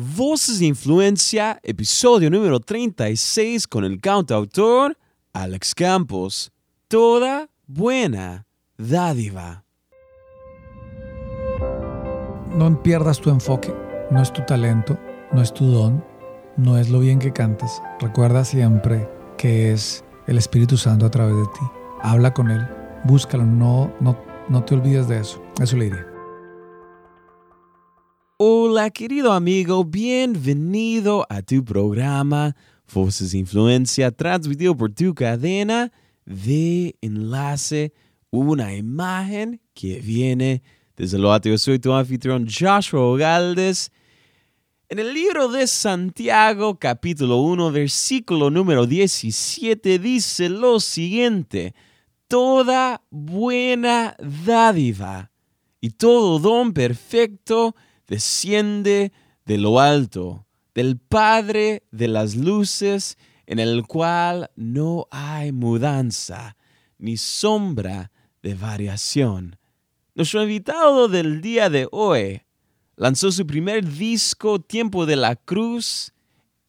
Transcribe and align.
Voces 0.00 0.60
de 0.60 0.66
Influencia, 0.66 1.58
episodio 1.64 2.30
número 2.30 2.60
36 2.60 3.66
con 3.66 3.82
el 3.82 4.00
cantautor 4.00 4.96
Alex 5.32 5.74
Campos. 5.74 6.52
Toda 6.86 7.48
buena 7.66 8.46
dádiva. 8.76 9.64
No 12.54 12.80
pierdas 12.80 13.20
tu 13.20 13.30
enfoque, 13.30 13.74
no 14.12 14.22
es 14.22 14.32
tu 14.32 14.42
talento, 14.42 14.96
no 15.32 15.42
es 15.42 15.52
tu 15.52 15.66
don, 15.66 16.04
no 16.56 16.78
es 16.78 16.90
lo 16.90 17.00
bien 17.00 17.18
que 17.18 17.32
cantas. 17.32 17.82
Recuerda 17.98 18.44
siempre 18.44 19.08
que 19.36 19.72
es 19.72 20.04
el 20.28 20.38
Espíritu 20.38 20.76
Santo 20.76 21.06
a 21.06 21.10
través 21.10 21.34
de 21.34 21.46
ti. 21.54 21.66
Habla 22.02 22.32
con 22.32 22.52
Él, 22.52 22.64
búscalo, 23.02 23.44
no, 23.44 23.92
no, 23.98 24.16
no 24.48 24.62
te 24.62 24.76
olvides 24.76 25.08
de 25.08 25.18
eso. 25.18 25.42
Eso 25.60 25.76
le 25.76 25.86
diría. 25.86 26.07
Hola 28.40 28.90
querido 28.90 29.32
amigo, 29.32 29.82
bienvenido 29.82 31.26
a 31.28 31.42
tu 31.42 31.64
programa 31.64 32.54
Voces 32.94 33.34
Influencia, 33.34 34.12
transmitido 34.12 34.76
por 34.76 34.92
tu 34.92 35.12
cadena 35.12 35.90
de 36.24 36.94
enlace, 37.00 37.92
una 38.30 38.76
imagen 38.76 39.60
que 39.74 39.98
viene 39.98 40.62
desde 40.96 41.18
lo 41.18 41.32
alto. 41.32 41.58
Soy 41.58 41.80
tu 41.80 41.92
anfitrión 41.92 42.46
Joshua 42.48 43.18
Galdes. 43.18 43.90
En 44.88 45.00
el 45.00 45.12
libro 45.12 45.48
de 45.48 45.66
Santiago, 45.66 46.78
capítulo 46.78 47.38
1, 47.38 47.72
versículo 47.72 48.50
número 48.50 48.86
17, 48.86 49.98
dice 49.98 50.48
lo 50.48 50.78
siguiente, 50.78 51.74
toda 52.28 53.02
buena 53.10 54.16
dádiva 54.20 55.32
y 55.80 55.90
todo 55.90 56.38
don 56.38 56.72
perfecto 56.72 57.74
desciende 58.08 59.12
de 59.44 59.58
lo 59.58 59.78
alto, 59.78 60.46
del 60.74 60.98
Padre 60.98 61.84
de 61.92 62.08
las 62.08 62.34
luces, 62.34 63.16
en 63.46 63.60
el 63.60 63.86
cual 63.86 64.50
no 64.56 65.06
hay 65.10 65.52
mudanza 65.52 66.56
ni 66.98 67.16
sombra 67.16 68.10
de 68.42 68.54
variación. 68.54 69.56
Nuestro 70.14 70.42
invitado 70.42 71.08
del 71.08 71.40
día 71.40 71.70
de 71.70 71.88
hoy 71.92 72.42
lanzó 72.96 73.30
su 73.30 73.46
primer 73.46 73.86
disco 73.86 74.60
Tiempo 74.60 75.06
de 75.06 75.14
la 75.16 75.36
Cruz 75.36 76.12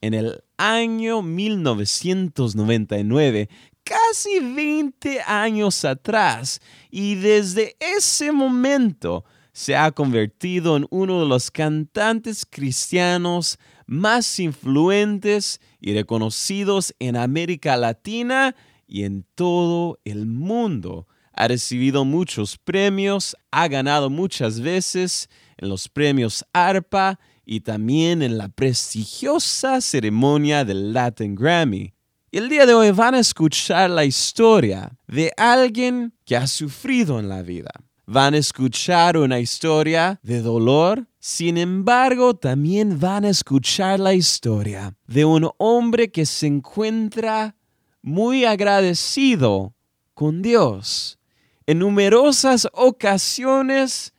en 0.02 0.14
el 0.14 0.42
año 0.58 1.22
1999, 1.22 3.50
casi 3.84 4.40
20 4.40 5.20
años 5.22 5.84
atrás, 5.84 6.62
y 6.92 7.16
desde 7.16 7.76
ese 7.80 8.32
momento 8.32 9.26
se 9.60 9.76
ha 9.76 9.92
convertido 9.92 10.78
en 10.78 10.88
uno 10.90 11.20
de 11.20 11.28
los 11.28 11.52
cantantes 11.52 12.46
cristianos 12.50 13.60
más 13.88 14.40
influentes 14.40 15.60
y 15.82 15.94
reconocidos 15.94 16.96
en 16.98 17.18
América 17.18 17.76
Latina 17.76 18.56
y 18.88 19.04
en 19.04 19.26
todo 19.36 20.00
el 20.06 20.28
mundo. 20.28 21.10
Ha 21.34 21.50
recibido 21.50 22.06
muchos 22.06 22.58
premios, 22.58 23.36
ha 23.52 23.68
ganado 23.68 24.10
muchas 24.10 24.62
veces 24.62 25.28
en 25.58 25.68
los 25.68 25.90
premios 25.90 26.46
ARPA 26.54 27.20
y 27.44 27.60
también 27.60 28.22
en 28.22 28.38
la 28.38 28.48
prestigiosa 28.48 29.82
ceremonia 29.82 30.64
del 30.64 30.94
Latin 30.94 31.36
Grammy. 31.36 31.94
Y 32.32 32.38
el 32.38 32.48
día 32.48 32.66
de 32.66 32.76
hoy 32.76 32.92
van 32.92 33.16
a 33.16 33.20
escuchar 33.20 33.90
la 33.90 34.06
historia 34.06 34.98
de 35.06 35.34
alguien 35.36 36.14
que 36.24 36.38
ha 36.38 36.48
sufrido 36.48 37.20
en 37.20 37.28
la 37.28 37.42
vida 37.42 37.72
van 38.12 38.34
a 38.34 38.38
escuchar 38.38 39.18
una 39.18 39.40
historia 39.40 40.20
de 40.24 40.42
dolor, 40.42 41.06
sin 41.20 41.60
embargo 41.60 42.36
también 42.36 43.00
van 43.00 43.24
a 43.24 43.30
escuchar 43.30 44.00
la 44.00 44.16
historia 44.16 44.96
de 45.06 45.26
un 45.26 45.48
hombre 45.58 46.10
que 46.10 46.26
se 46.26 46.48
encuentra 46.48 47.56
muy 48.02 48.46
agradecido 48.46 49.76
con 50.16 50.42
Dios. 50.42 51.20
En 51.68 51.78
numerosas 51.78 52.68
ocasiones, 52.74 54.12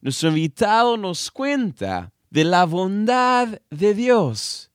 nuestro 0.00 0.30
invitado 0.30 0.96
nos 0.96 1.30
cuenta 1.30 2.14
de 2.30 2.44
la 2.44 2.64
bondad 2.64 3.60
de 3.68 3.92
Dios. 3.92 4.70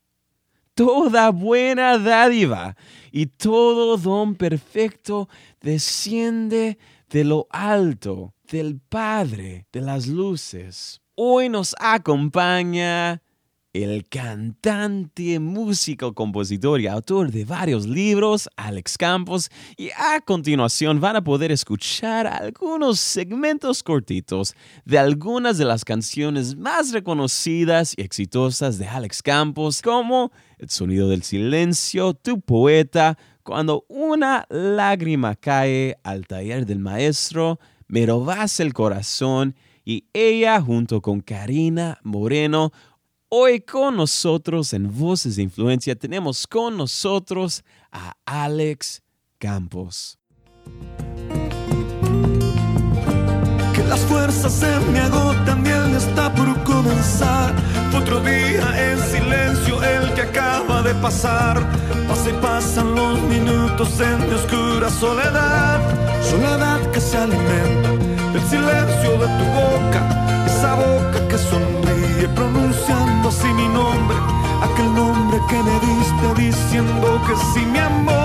Toda 0.75 1.31
buena 1.31 1.97
dádiva 1.97 2.77
y 3.11 3.25
todo 3.25 3.97
don 3.97 4.35
perfecto 4.35 5.27
desciende 5.61 6.77
de 7.09 7.23
lo 7.23 7.47
alto 7.49 8.35
del 8.51 8.81
Padre 8.81 9.65
de 9.71 9.79
las 9.79 10.07
Luces. 10.07 10.99
Hoy 11.15 11.47
nos 11.47 11.73
acompaña 11.79 13.21
el 13.71 14.09
cantante, 14.09 15.39
músico, 15.39 16.13
compositor 16.13 16.81
y 16.81 16.87
autor 16.87 17.31
de 17.31 17.45
varios 17.45 17.87
libros, 17.87 18.49
Alex 18.57 18.97
Campos, 18.97 19.49
y 19.77 19.91
a 19.91 20.19
continuación 20.19 20.99
van 20.99 21.15
a 21.15 21.23
poder 21.23 21.53
escuchar 21.53 22.27
algunos 22.27 22.99
segmentos 22.99 23.83
cortitos 23.83 24.53
de 24.83 24.99
algunas 24.99 25.57
de 25.57 25.63
las 25.63 25.85
canciones 25.85 26.57
más 26.57 26.91
reconocidas 26.91 27.93
y 27.95 28.01
exitosas 28.01 28.77
de 28.77 28.87
Alex 28.89 29.23
Campos, 29.23 29.81
como 29.81 30.33
El 30.57 30.69
sonido 30.69 31.07
del 31.07 31.23
silencio, 31.23 32.13
Tu 32.13 32.41
poeta, 32.41 33.17
Cuando 33.43 33.85
una 33.87 34.45
lágrima 34.49 35.35
cae 35.35 35.97
al 36.03 36.27
taller 36.27 36.65
del 36.65 36.79
maestro, 36.79 37.57
me 37.91 38.05
robas 38.05 38.61
el 38.61 38.73
corazón 38.73 39.53
y 39.83 40.05
ella 40.13 40.61
junto 40.61 41.01
con 41.01 41.19
Karina 41.19 41.99
Moreno. 42.03 42.71
Hoy 43.27 43.59
con 43.59 43.97
nosotros 43.97 44.71
en 44.71 44.97
Voces 44.97 45.35
de 45.35 45.43
Influencia 45.43 45.93
tenemos 45.95 46.47
con 46.47 46.77
nosotros 46.77 47.65
a 47.91 48.13
Alex 48.25 49.03
Campos. 49.37 50.17
Que 53.75 53.83
las 53.83 53.99
fuerzas 54.05 54.53
se 54.53 54.79
me 54.91 54.99
agotan, 54.99 55.61
bien 55.61 55.93
está 55.93 56.33
por 56.33 56.63
comenzar. 56.63 57.53
Otro 57.93 58.21
día 58.21 58.89
en 58.89 58.99
silencio, 58.99 59.83
el 59.83 60.13
que 60.13 60.21
acaba 60.21 60.81
de 60.81 60.95
pasar. 60.95 62.00
Y 62.23 62.33
pasan 62.33 62.93
los 62.93 63.19
minutos 63.21 63.99
en 63.99 64.27
mi 64.27 64.35
oscura 64.35 64.91
soledad. 64.91 65.79
Soledad 66.21 66.79
que 66.91 67.01
se 67.01 67.17
alimenta 67.17 67.89
del 68.31 68.41
silencio 68.43 69.11
de 69.21 69.27
tu 69.37 69.45
boca, 69.59 70.43
esa 70.45 70.75
boca 70.75 71.27
que 71.27 71.37
sonríe 71.39 72.27
pronunciando 72.35 73.29
así 73.29 73.47
mi 73.47 73.67
nombre, 73.69 74.17
aquel 74.61 74.93
nombre 74.93 75.39
que 75.49 75.63
me 75.63 75.73
diste 75.79 76.43
diciendo 76.43 77.19
que 77.25 77.35
sí 77.53 77.65
mi 77.65 77.79
amor, 77.79 78.20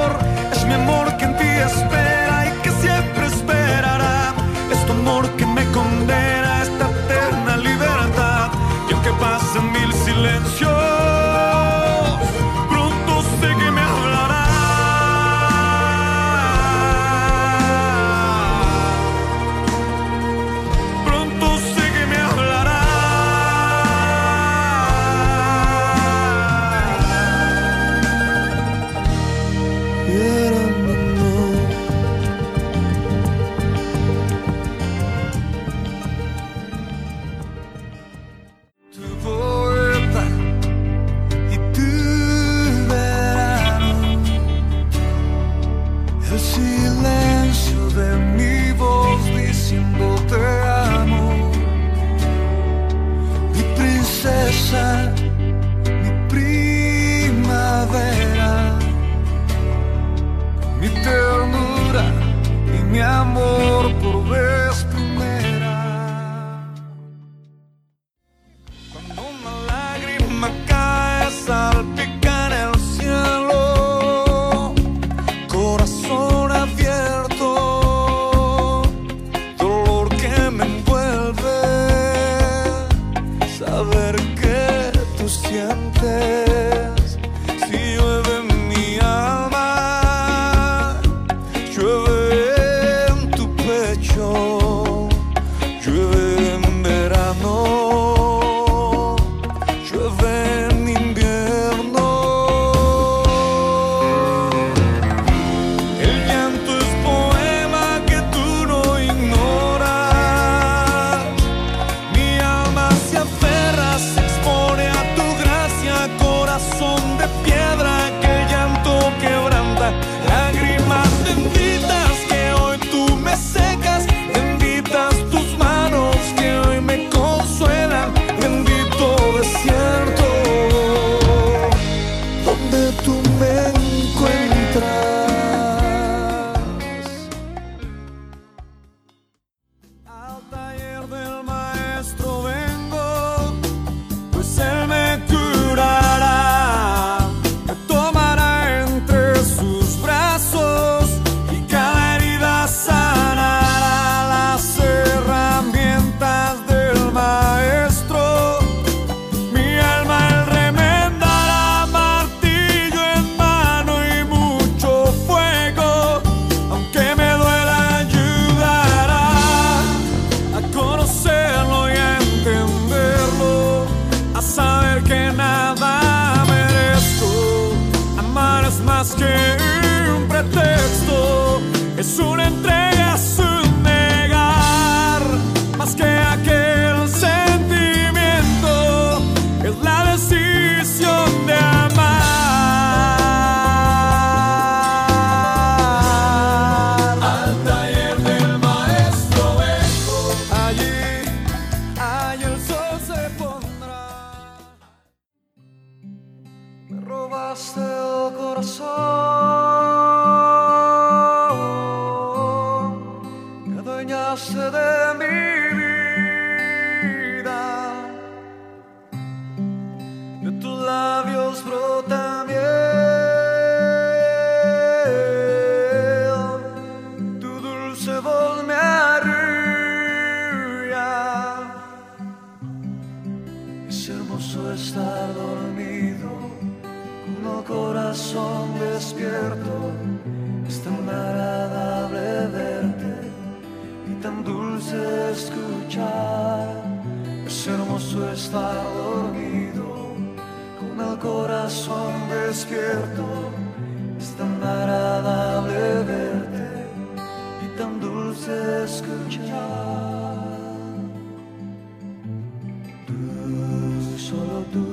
solo 264.28 264.64
tú, 264.72 264.84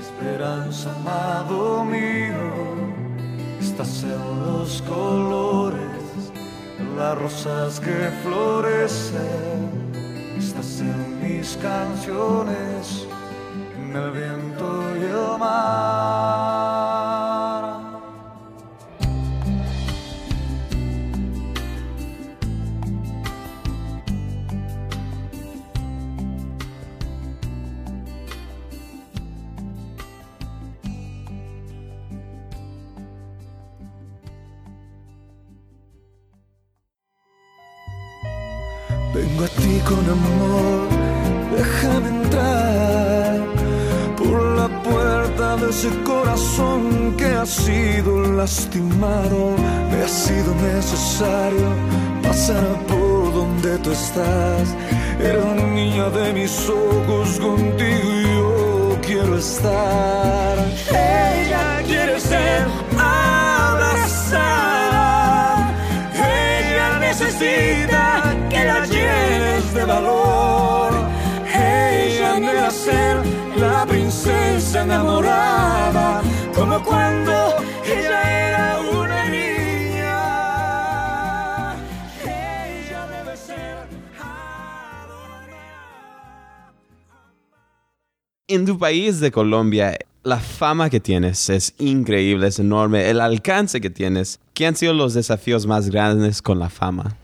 esperanza, 0.00 0.90
amado 0.96 1.84
mío, 1.84 2.46
estás 3.60 4.02
en 4.02 4.24
los 4.46 4.80
colores, 4.82 6.32
en 6.78 6.96
las 6.96 7.18
rosas 7.18 7.80
que 7.80 8.10
florecen, 8.22 9.92
estás 10.38 10.80
en 10.80 10.98
mis 11.22 11.58
canciones, 11.58 13.06
en 13.76 13.94
el 13.94 14.10
viento 14.12 14.66
y 14.98 15.04
el 15.04 15.38
mar. 15.38 16.33
Con 39.84 40.08
amor, 40.08 40.88
déjame 41.56 42.08
entrar 42.08 43.38
por 44.16 44.40
la 44.56 44.68
puerta 44.82 45.56
de 45.56 45.70
ese 45.70 45.90
corazón 46.02 47.14
que 47.16 47.26
ha 47.26 47.46
sido 47.46 48.32
lastimado. 48.32 49.54
Me 49.90 50.02
ha 50.02 50.08
sido 50.08 50.54
necesario 50.54 51.68
pasar 52.22 52.78
por 52.88 53.34
donde 53.34 53.78
tú 53.78 53.90
estás. 53.92 54.74
Eres 55.20 55.62
niña 55.74 56.08
de 56.10 56.32
mis 56.32 56.68
ojos, 56.68 57.38
contigo 57.38 58.10
yo 58.34 58.98
quiero 59.02 59.36
estar. 59.38 60.58
Ella 60.90 61.82
quiere 61.86 62.18
ser 62.20 62.66
abrazada. 62.98 64.54
Ella 66.14 66.98
necesita 67.00 68.33
de 69.74 69.84
valor. 69.84 70.92
Ella 71.52 72.36
anhela 72.36 72.70
ser 72.70 73.16
la 73.56 73.84
princesa 73.86 74.82
enamorada, 74.82 76.22
como 76.54 76.82
cuando 76.82 77.32
ella 77.84 78.48
era 78.48 78.80
una 78.80 79.24
niña. 79.24 80.14
Ella 82.22 83.06
debe 83.08 83.36
ser 83.36 83.78
adorada. 84.20 85.50
En 88.46 88.64
tu 88.66 88.78
país 88.78 89.18
de 89.20 89.32
Colombia, 89.32 89.98
la 90.22 90.38
fama 90.38 90.88
que 90.88 91.00
tienes 91.00 91.50
es 91.50 91.74
increíble, 91.78 92.46
es 92.46 92.60
enorme. 92.60 93.10
El 93.10 93.20
alcance 93.20 93.80
que 93.80 93.90
tienes. 93.90 94.38
¿Qué 94.54 94.66
han 94.66 94.76
sido 94.76 94.94
los 94.94 95.14
desafíos 95.14 95.66
más 95.66 95.90
grandes 95.90 96.40
con 96.42 96.60
la 96.60 96.70
fama? 96.70 97.16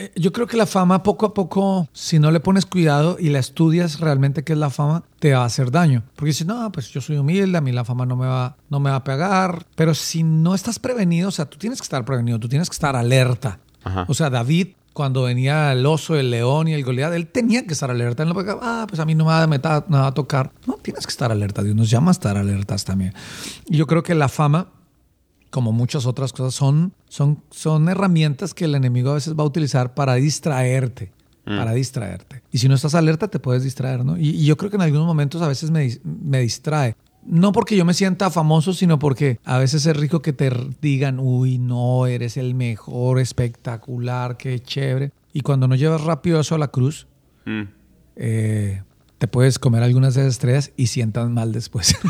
Eh, 0.00 0.12
Yo 0.16 0.32
creo 0.32 0.46
que 0.46 0.56
la 0.56 0.66
fama 0.66 1.02
poco 1.02 1.26
a 1.26 1.34
poco, 1.34 1.88
si 1.92 2.18
no 2.18 2.30
le 2.30 2.40
pones 2.40 2.64
cuidado 2.66 3.16
y 3.18 3.30
la 3.30 3.38
estudias 3.40 4.00
realmente 4.00 4.44
qué 4.44 4.52
es 4.54 4.58
la 4.58 4.70
fama, 4.70 5.02
te 5.18 5.32
va 5.34 5.42
a 5.42 5.46
hacer 5.46 5.70
daño. 5.70 6.04
Porque 6.14 6.26
dices, 6.30 6.46
no, 6.46 6.70
pues 6.72 6.88
yo 6.90 7.00
soy 7.00 7.16
humilde, 7.16 7.58
a 7.58 7.60
mí 7.60 7.72
la 7.72 7.84
fama 7.84 8.06
no 8.06 8.16
me 8.16 8.26
va, 8.26 8.56
no 8.70 8.80
me 8.80 8.90
va 8.90 8.96
a 8.96 9.04
pegar. 9.04 9.66
Pero 9.74 9.94
si 9.94 10.22
no 10.22 10.54
estás 10.54 10.78
prevenido, 10.78 11.28
o 11.28 11.32
sea, 11.32 11.44
tú 11.46 11.58
tienes 11.58 11.80
que 11.80 11.84
estar 11.84 12.04
prevenido, 12.04 12.38
tú 12.38 12.48
tienes 12.48 12.68
que 12.70 12.74
estar 12.74 12.94
alerta. 12.96 13.58
Ajá. 13.84 14.04
O 14.08 14.14
sea, 14.14 14.30
David 14.30 14.68
cuando 14.94 15.22
venía 15.22 15.70
el 15.70 15.86
oso, 15.86 16.16
el 16.16 16.28
león 16.32 16.66
y 16.66 16.72
el 16.74 16.82
Goliat, 16.82 17.12
él 17.14 17.28
tenía 17.28 17.64
que 17.64 17.72
estar 17.72 17.88
alerta. 17.88 18.24
Él 18.24 18.28
no 18.30 18.34
podía, 18.34 18.56
ah, 18.60 18.84
pues 18.88 18.98
a 18.98 19.04
mí 19.04 19.14
no 19.14 19.26
me 19.26 19.30
va- 19.30 19.46
me 19.46 19.58
va 19.96 20.06
a 20.08 20.12
tocar. 20.12 20.50
No, 20.66 20.74
tienes 20.74 21.06
que 21.06 21.10
estar 21.10 21.30
alerta. 21.30 21.62
Dios 21.62 21.76
nos 21.76 21.88
llama 21.88 22.10
a 22.10 22.12
estar 22.12 22.36
alertas 22.36 22.84
también. 22.84 23.14
Y 23.66 23.76
yo 23.76 23.86
creo 23.86 24.02
que 24.02 24.16
la 24.16 24.28
fama, 24.28 24.66
como 25.50 25.72
muchas 25.72 26.06
otras 26.06 26.32
cosas, 26.32 26.54
son, 26.54 26.92
son, 27.08 27.42
son 27.50 27.88
herramientas 27.88 28.54
que 28.54 28.64
el 28.66 28.74
enemigo 28.74 29.10
a 29.10 29.14
veces 29.14 29.34
va 29.34 29.42
a 29.42 29.46
utilizar 29.46 29.94
para 29.94 30.14
distraerte. 30.14 31.12
Para 31.44 31.72
distraerte. 31.72 32.42
Y 32.52 32.58
si 32.58 32.68
no 32.68 32.74
estás 32.74 32.94
alerta, 32.94 33.28
te 33.28 33.38
puedes 33.38 33.62
distraer, 33.64 34.04
¿no? 34.04 34.18
Y, 34.18 34.28
y 34.30 34.44
yo 34.44 34.58
creo 34.58 34.68
que 34.70 34.76
en 34.76 34.82
algunos 34.82 35.06
momentos 35.06 35.40
a 35.40 35.48
veces 35.48 35.70
me, 35.70 35.88
me 36.04 36.40
distrae. 36.40 36.94
No 37.24 37.52
porque 37.52 37.74
yo 37.74 37.86
me 37.86 37.94
sienta 37.94 38.28
famoso, 38.30 38.74
sino 38.74 38.98
porque 38.98 39.40
a 39.44 39.56
veces 39.56 39.86
es 39.86 39.96
rico 39.96 40.20
que 40.20 40.34
te 40.34 40.50
digan, 40.82 41.18
uy, 41.18 41.56
no, 41.58 42.06
eres 42.06 42.36
el 42.36 42.54
mejor, 42.54 43.18
espectacular, 43.18 44.36
qué 44.36 44.60
chévere. 44.60 45.10
Y 45.32 45.40
cuando 45.40 45.66
no 45.68 45.74
llevas 45.74 46.02
rápido 46.04 46.38
eso 46.40 46.54
a 46.54 46.58
la 46.58 46.68
cruz, 46.68 47.06
Mm. 47.46 47.62
eh, 48.16 48.82
te 49.16 49.26
puedes 49.26 49.58
comer 49.58 49.82
algunas 49.82 50.14
de 50.14 50.20
esas 50.20 50.34
estrellas 50.34 50.72
y 50.76 50.88
sientas 50.88 51.30
mal 51.30 51.50
después. 51.52 51.96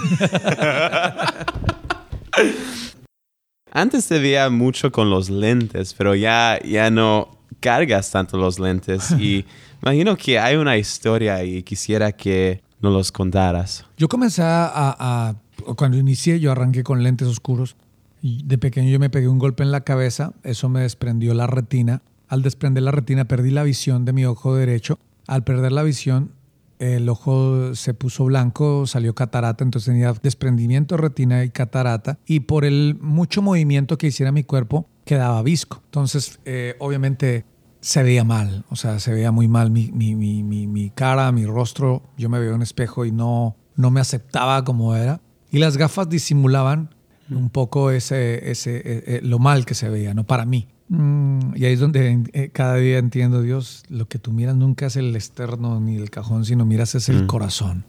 Antes 3.73 4.07
te 4.09 4.19
veía 4.19 4.49
mucho 4.51 4.91
con 4.93 5.11
los 5.11 5.31
lentes, 5.31 5.95
pero 5.95 6.15
ya, 6.15 6.59
ya 6.65 6.91
no 6.91 7.29
cargas 7.61 8.11
tanto 8.11 8.37
los 8.39 8.59
lentes. 8.59 9.11
Y 9.19 9.45
imagino 9.83 10.17
que 10.17 10.39
hay 10.39 10.57
una 10.57 10.77
historia 10.77 11.43
y 11.45 11.63
quisiera 11.63 12.13
que 12.13 12.63
nos 12.81 12.93
los 12.93 13.13
contaras. 13.13 13.85
Yo 13.97 14.09
comencé 14.09 14.43
a, 14.43 14.71
a- 14.75 15.35
Cuando 15.77 15.97
inicié, 15.97 16.41
yo 16.41 16.53
arranqué 16.53 16.83
con 16.83 17.03
lentes 17.03 17.29
oscuros. 17.29 17.77
Y 18.23 18.43
de 18.45 18.59
pequeño 18.59 18.91
yo 18.91 18.99
me 18.99 19.11
pegué 19.11 19.29
un 19.29 19.39
golpe 19.39 19.63
en 19.63 19.71
la 19.71 19.83
cabeza. 19.83 20.33
Eso 20.43 20.69
me 20.69 20.81
desprendió 20.81 21.35
la 21.35 21.47
retina. 21.47 22.03
Al 22.29 22.43
desprender 22.43 22.83
la 22.83 22.91
retina, 22.91 23.27
perdí 23.27 23.51
la 23.51 23.63
visión 23.63 24.05
de 24.05 24.13
mi 24.13 24.25
ojo 24.25 24.55
derecho. 24.57 24.99
Al 25.27 25.45
perder 25.45 25.73
la 25.73 25.83
visión, 25.83 26.33
el 26.79 27.09
ojo 27.09 27.75
se 27.75 27.95
puso 27.95 28.25
blanco, 28.25 28.87
salió 28.87 29.15
catarata, 29.15 29.65
entonces 29.65 29.93
tenía 29.93 30.13
desprendimiento 30.23 30.97
de 30.97 31.03
retina 31.03 31.45
y 31.45 31.51
catarata. 31.51 32.19
Y 32.27 32.41
por 32.41 32.65
el 32.65 32.97
mucho 33.01 33.43
movimiento 33.43 33.99
que 33.99 34.09
hiciera 34.09 34.33
mi 34.33 34.45
cuerpo, 34.45 34.87
quedaba 35.05 35.43
visco. 35.43 35.83
Entonces, 35.87 36.39
eh, 36.45 36.77
obviamente, 36.79 37.45
se 37.81 38.03
veía 38.03 38.25
mal, 38.25 38.65
o 38.71 38.77
sea, 38.77 38.99
se 39.01 39.13
veía 39.13 39.31
muy 39.31 39.49
mal 39.49 39.71
mi, 39.71 39.91
mi, 39.93 40.15
mi, 40.15 40.43
mi, 40.43 40.91
cara, 40.91 41.31
mi 41.33 41.47
rostro. 41.47 42.03
Yo 42.17 42.29
me 42.29 42.39
veía 42.39 42.51
en 42.51 42.57
un 42.57 42.63
espejo 42.63 43.05
y 43.05 43.13
no, 43.13 43.57
no 43.77 43.91
me 43.91 44.01
aceptaba 44.01 44.65
como 44.65 44.95
era. 44.95 45.21
Y 45.51 45.59
las 45.59 45.77
gafas 45.77 46.09
disimulaban 46.09 46.95
un 47.31 47.51
poco 47.51 47.91
ese, 47.91 48.51
ese, 48.51 48.77
eh, 48.77 48.83
eh, 48.85 49.21
lo 49.23 49.39
mal 49.39 49.65
que 49.65 49.75
se 49.75 49.89
veía, 49.89 50.15
no 50.15 50.25
para 50.25 50.45
mí. 50.45 50.69
Mm, 50.89 51.55
y 51.55 51.65
ahí 51.67 51.73
es 51.75 51.81
donde 51.81 52.25
eh, 52.33 52.51
cada 52.51 52.77
día 52.77 52.99
entiendo, 52.99 53.43
Dios, 53.43 53.83
lo 53.89 54.09
que 54.09 54.19
tú 54.19 54.33
miras 54.33 54.57
nunca 54.57 54.87
es 54.87 54.97
el 54.97 55.15
externo 55.15 55.81
ni 55.81 55.97
el 55.97 56.11
cajón, 56.11 56.45
sino 56.45 56.65
miras 56.65 56.95
es 56.95 57.09
el 57.09 57.27
corazón. 57.27 57.85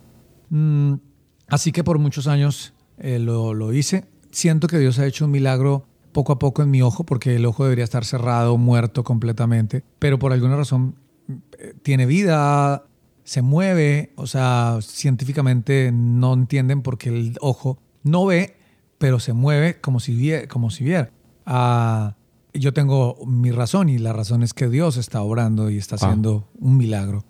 Mm, 0.50 0.96
así 1.48 1.72
que 1.72 1.84
por 1.84 1.98
muchos 2.00 2.28
años 2.28 2.74
eh, 2.98 3.20
lo, 3.20 3.54
lo 3.54 3.72
hice. 3.74 4.06
Siento 4.32 4.68
que 4.68 4.78
Dios 4.80 5.00
ha 5.00 5.06
hecho 5.06 5.26
un 5.26 5.32
milagro 5.32 5.86
poco 6.12 6.34
a 6.34 6.40
poco 6.40 6.62
en 6.62 6.72
mi 6.72 6.82
ojo, 6.82 7.06
porque 7.06 7.36
el 7.36 7.46
ojo 7.46 7.64
debería 7.64 7.84
estar 7.86 8.04
cerrado, 8.04 8.58
muerto 8.58 9.04
completamente, 9.04 9.84
pero 10.00 10.20
por 10.20 10.34
alguna 10.34 10.58
razón 10.58 10.96
eh, 11.60 11.74
tiene 11.84 12.06
vida, 12.06 12.84
se 13.24 13.42
mueve, 13.42 14.12
o 14.16 14.28
sea, 14.28 14.80
científicamente 14.82 15.92
no 15.94 16.34
entienden 16.34 16.82
por 16.82 16.98
qué 16.98 17.10
el 17.10 17.38
ojo 17.42 17.80
no 18.04 18.26
ve, 18.26 18.58
pero 18.98 19.20
se 19.20 19.34
mueve 19.34 19.80
como 19.80 20.00
si, 20.00 20.14
vie- 20.20 20.48
como 20.48 20.70
si 20.72 20.84
viera. 20.84 21.12
Ah, 21.46 22.16
yo 22.54 22.74
tengo 22.74 23.18
mi 23.26 23.52
razón 23.52 23.90
y 23.90 23.98
la 23.98 24.14
razón 24.14 24.44
es 24.44 24.54
que 24.54 24.70
Dios 24.70 24.98
está 24.98 25.22
obrando 25.22 25.70
y 25.70 25.78
está 25.78 25.96
Wow. 25.98 26.06
haciendo 26.10 26.50
un 26.60 26.78
milagro 26.78 27.24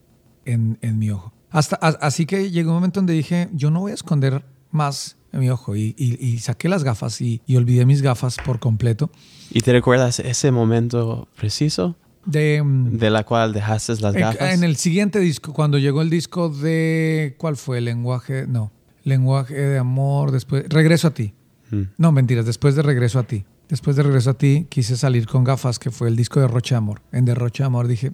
en, 0.45 0.77
en 0.81 0.97
mi 0.99 1.09
ojo. 1.11 1.33
Hasta, 1.51 1.77
a- 1.81 1.97
así 2.05 2.25
que 2.25 2.51
llegó 2.51 2.69
un 2.71 2.75
momento 2.77 2.99
donde 2.99 3.13
dije, 3.13 3.49
yo 3.53 3.71
no 3.71 3.81
voy 3.81 3.91
a 3.91 3.95
esconder 3.95 4.45
más 4.71 5.17
en 5.33 5.39
mi 5.41 5.49
ojo 5.49 5.75
y, 5.75 5.93
y- 5.97 6.23
y 6.25 6.39
saqué 6.39 6.69
las 6.69 6.83
gafas 6.83 7.21
y, 7.21 7.41
y 7.45 7.55
olvidé 7.57 7.85
mis 7.85 8.01
gafas 8.01 8.37
por 8.45 8.59
completo. 8.59 9.09
¿Y 9.51 9.61
te 9.61 9.71
recuerdas 9.71 10.19
ese 10.19 10.51
momento 10.51 11.27
preciso 11.35 11.95
De, 12.25 12.61
mm, 12.63 12.97
de 12.97 13.09
la 13.09 13.23
cual 13.25 13.51
dejaste 13.53 13.95
las 14.01 14.13
en, 14.15 14.21
gafas? 14.21 14.53
en 14.53 14.63
el 14.63 14.75
siguiente 14.75 15.19
disco, 15.19 15.53
cuando 15.53 15.77
llegó 15.79 16.01
el 16.01 16.09
disco 16.09 16.49
de, 16.49 17.35
¿cuál 17.37 17.57
fue? 17.57 17.81
Lenguaje, 17.81 18.45
no, 18.47 18.71
lenguaje 19.03 19.55
de 19.55 19.77
amor, 19.79 20.31
después, 20.31 20.65
regreso 20.69 21.07
a 21.07 21.11
ti. 21.13 21.33
Mm. 21.71 21.81
No, 21.97 22.11
mentiras, 22.11 22.45
después 22.45 22.75
de 22.75 22.81
Regreso 22.83 23.19
a 23.19 23.23
ti. 23.23 23.43
Después 23.69 23.95
de 23.95 24.01
Regreso 24.01 24.31
a 24.31 24.33
ti, 24.33 24.65
quise 24.67 24.97
salir 24.97 25.27
con 25.27 25.43
gafas, 25.43 25.77
que 25.77 25.91
fue 25.91 26.07
el 26.07 26.15
disco 26.15 26.39
de 26.39 26.47
Roche 26.47 26.73
Amor. 26.73 27.03
En 27.11 27.25
Derroche 27.25 27.63
Amor 27.63 27.87
dije, 27.87 28.11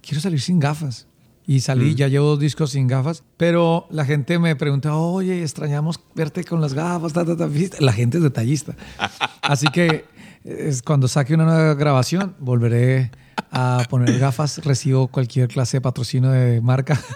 quiero 0.00 0.20
salir 0.20 0.40
sin 0.40 0.60
gafas. 0.60 1.08
Y 1.44 1.58
salí, 1.60 1.96
ya 1.96 2.06
llevo 2.06 2.26
dos 2.26 2.38
discos 2.38 2.70
sin 2.70 2.86
gafas, 2.86 3.24
pero 3.36 3.88
la 3.90 4.04
gente 4.04 4.38
me 4.38 4.54
pregunta, 4.54 4.94
oye, 4.94 5.42
extrañamos 5.42 5.98
verte 6.14 6.44
con 6.44 6.60
las 6.60 6.74
gafas, 6.74 7.12
ta, 7.12 7.24
ta, 7.24 7.36
ta". 7.36 7.48
La 7.80 7.92
gente 7.92 8.18
es 8.18 8.22
detallista. 8.22 8.76
Así 9.42 9.66
que 9.66 10.04
es 10.44 10.82
cuando 10.82 11.08
saque 11.08 11.34
una 11.34 11.46
nueva 11.46 11.74
grabación, 11.74 12.36
volveré 12.38 13.10
a 13.50 13.84
poner 13.90 14.20
gafas. 14.20 14.64
Recibo 14.64 15.08
cualquier 15.08 15.48
clase 15.48 15.78
de 15.78 15.80
patrocinio 15.80 16.30
de 16.30 16.60
marca. 16.60 17.02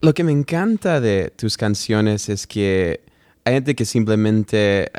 Lo 0.00 0.14
que 0.14 0.22
me 0.22 0.30
encanta 0.30 1.00
de 1.00 1.32
tus 1.36 1.56
canciones 1.56 2.28
es 2.28 2.46
que 2.46 3.07
hay 3.48 3.54
gente 3.54 3.74
que 3.74 3.86
simplemente... 3.86 4.90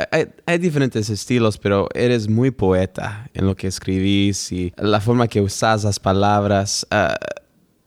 Hay, 0.48 0.58
diferentes 0.58 1.10
estilos, 1.12 1.60
pero 1.60 1.88
eres 1.94 2.28
muy 2.28 2.50
poeta 2.50 3.30
en 3.36 3.46
lo 3.46 3.56
que 3.56 3.68
escribís 3.68 4.52
y 4.52 4.74
la 4.76 5.00
forma 5.00 5.28
que 5.28 5.40
usas 5.40 5.84
las 5.84 6.00
palabras. 6.00 6.88
Ah, 6.90 7.16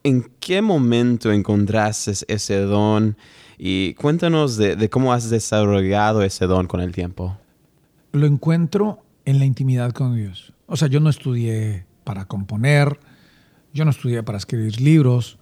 ¿En 0.05 0.31
qué 0.39 0.63
momento 0.63 1.33
encontraste 1.33 2.13
ese 2.29 2.61
don? 2.61 3.17
Y 3.59 3.95
cuéntanos 3.95 4.57
de, 4.57 4.77
de 4.77 4.89
cómo 4.89 5.13
has 5.13 5.31
desarrollado 5.31 6.23
ese 6.23 6.47
don 6.47 6.69
con 6.69 6.81
el 6.81 6.93
tiempo. 6.93 7.37
lo 8.13 8.27
encuentro 8.27 9.03
en 9.25 9.41
la 9.41 9.45
intimidad 9.45 9.91
con 9.91 10.15
Dios. 10.15 10.53
O 10.67 10.77
sea, 10.77 10.87
yo 10.87 11.01
no 11.01 11.11
estudié 11.11 11.87
para 12.05 12.27
componer, 12.27 13.01
yo 13.75 13.85
no 13.85 13.91
estudié 13.91 14.23
para 14.23 14.39
escribir 14.39 14.81
libros. 14.81 15.39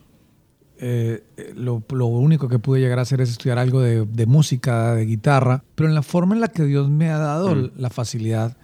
Eh, 0.83 1.23
eh, 1.37 1.53
lo, 1.57 1.83
lo 1.91 2.07
único 2.07 2.49
que 2.49 2.59
pude 2.59 2.81
llegar 2.81 2.99
a 2.99 3.03
hacer 3.03 3.21
es 3.21 3.31
estudiar 3.31 3.59
algo 3.59 3.81
de, 3.83 4.07
de 4.07 4.27
música, 4.27 4.95
de 4.95 5.05
guitarra, 5.05 5.63
pero 5.75 5.89
en 5.89 5.95
la 5.95 6.03
forma 6.03 6.35
en 6.35 6.41
la 6.41 6.49
que 6.49 6.65
Dios 6.65 6.89
me 6.89 7.11
ha 7.11 7.19
dado 7.19 7.55
Mm. 7.55 7.71
la 7.77 7.91
facilidad 7.91 8.57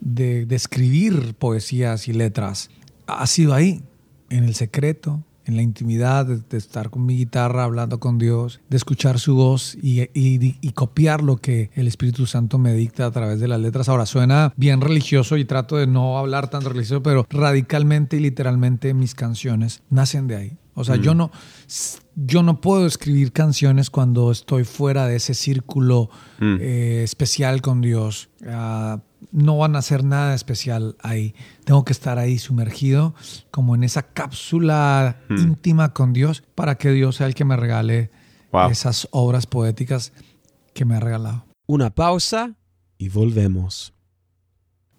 de, 0.00 0.46
de 0.46 0.54
escribir 0.56 1.34
poesías 1.34 2.06
y 2.08 2.12
letras, 2.12 2.70
ha 3.06 3.26
sido 3.26 3.52
ahí, 3.54 3.82
en 4.30 4.44
el 4.44 4.54
secreto, 4.54 5.24
en 5.44 5.56
la 5.56 5.62
intimidad, 5.62 6.26
de, 6.26 6.38
de 6.38 6.58
estar 6.58 6.90
con 6.90 7.06
mi 7.06 7.16
guitarra 7.16 7.64
hablando 7.64 7.98
con 8.00 8.18
Dios, 8.18 8.60
de 8.68 8.76
escuchar 8.76 9.18
su 9.20 9.36
voz 9.36 9.76
y, 9.80 10.02
y- 10.12 10.56
y 10.60 10.72
copiar 10.72 11.22
lo 11.22 11.36
que 11.36 11.70
el 11.74 11.86
Espíritu 11.86 12.26
Santo 12.26 12.58
me 12.58 12.74
dicta 12.74 13.06
a 13.06 13.10
través 13.12 13.38
de 13.40 13.46
las 13.48 13.60
letras. 13.60 13.88
Ahora 13.88 14.06
suena 14.06 14.52
bien 14.56 14.80
religioso 14.80 15.36
y 15.36 15.44
trato 15.44 15.76
de 15.76 15.86
no 15.86 16.18
hablar 16.18 16.50
tan 16.50 16.62
religioso, 16.62 17.02
pero 17.02 17.26
radicalmente 17.30 18.16
y 18.16 18.20
literalmente 18.20 18.92
mis 18.92 19.14
canciones 19.14 19.82
nacen 19.88 20.26
de 20.26 20.36
ahí. 20.36 20.56
O 20.78 20.84
sea, 20.84 20.96
yo 20.96 21.14
no 21.14 21.30
yo 22.14 22.42
no 22.42 22.60
puedo 22.60 22.86
escribir 22.86 23.32
canciones 23.32 23.90
cuando 23.90 24.30
estoy 24.30 24.64
fuera 24.64 25.06
de 25.06 25.16
ese 25.16 25.34
círculo 25.34 26.08
Mm. 26.38 26.56
eh, 26.60 27.02
especial 27.02 27.60
con 27.62 27.80
Dios. 27.80 28.28
Ah, 28.46 29.00
no 29.32 29.56
van 29.58 29.74
a 29.74 29.80
hacer 29.80 30.04
nada 30.04 30.34
especial 30.34 30.96
ahí. 31.02 31.34
Tengo 31.64 31.84
que 31.84 31.92
estar 31.92 32.18
ahí 32.18 32.38
sumergido, 32.38 33.14
como 33.50 33.74
en 33.74 33.84
esa 33.84 34.02
cápsula 34.02 35.18
Mm. 35.28 35.38
íntima 35.38 35.92
con 35.92 36.12
Dios, 36.12 36.42
para 36.54 36.76
que 36.76 36.90
Dios 36.90 37.16
sea 37.16 37.26
el 37.26 37.34
que 37.34 37.44
me 37.44 37.56
regale 37.56 38.10
Wow. 38.52 38.70
esas 38.70 39.08
obras 39.10 39.46
poéticas 39.46 40.12
que 40.74 40.84
me 40.84 40.94
ha 40.96 41.00
regalado. 41.00 41.44
Una 41.66 41.90
pausa 41.94 42.54
y 42.98 43.08
volvemos. 43.08 43.92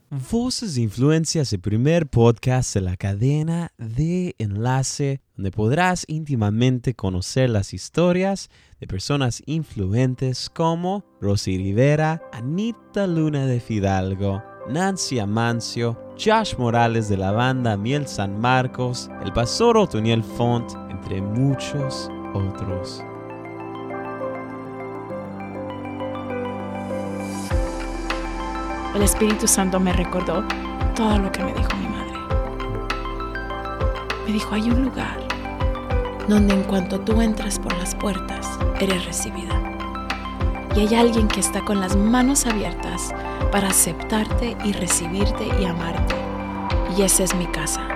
Voces 0.10 0.78
e 0.78 0.82
Influencias, 0.82 1.52
el 1.52 1.60
primer 1.60 2.08
podcast 2.08 2.74
de 2.74 2.80
la 2.80 2.96
cadena 2.96 3.74
de 3.78 4.36
enlace 4.38 5.20
donde 5.36 5.52
podrás 5.52 6.06
íntimamente 6.08 6.94
conocer 6.94 7.50
las 7.50 7.74
historias 7.74 8.50
de 8.80 8.88
personas 8.88 9.44
influentes 9.46 10.50
como 10.50 11.04
Rosy 11.20 11.58
Rivera, 11.58 12.22
Anita 12.32 13.06
Luna 13.06 13.48
de 13.48 13.60
Fidalgo, 13.60 14.42
Nancy 14.70 15.20
Amancio, 15.20 16.00
Josh 16.18 16.56
Morales 16.58 17.10
de 17.10 17.18
la 17.18 17.34
banda 17.34 17.76
Miel 17.76 18.08
San 18.08 18.40
Marcos, 18.40 19.10
el 19.26 19.34
pastor 19.34 19.76
Otoniel 19.76 20.24
Font, 20.24 20.72
entre 20.90 21.22
muchos 21.22 22.10
otros. 22.34 23.04
El 28.98 29.04
Espíritu 29.04 29.48
Santo 29.48 29.80
me 29.80 29.94
recordó 29.94 30.44
todo 30.96 31.20
lo 31.20 31.32
que 31.32 31.44
me 31.44 31.54
dijo 31.54 31.70
mi 31.76 31.88
madre. 31.88 32.18
Me 34.26 34.34
dijo, 34.34 34.56
hay 34.56 34.72
un 34.72 34.86
lugar 34.86 35.20
donde 36.28 36.56
en 36.56 36.64
cuanto 36.64 37.00
tú 37.02 37.22
entras 37.22 37.60
por 37.60 37.78
las 37.78 37.94
puertas, 37.94 38.58
eres 38.80 39.06
recibida. 39.06 39.54
Y 40.76 40.80
hay 40.80 40.96
alguien 40.96 41.28
que 41.28 41.42
está 41.42 41.64
con 41.64 41.80
las 41.80 41.96
manos 41.96 42.48
abiertas 42.48 43.14
para 43.52 43.68
aceptarte 43.68 44.58
y 44.66 44.74
recibirte 44.74 45.46
y 45.62 45.66
amarte. 45.66 46.16
Y 46.98 47.04
esa 47.04 47.24
es 47.24 47.36
mi 47.36 47.46
casa. 47.46 47.88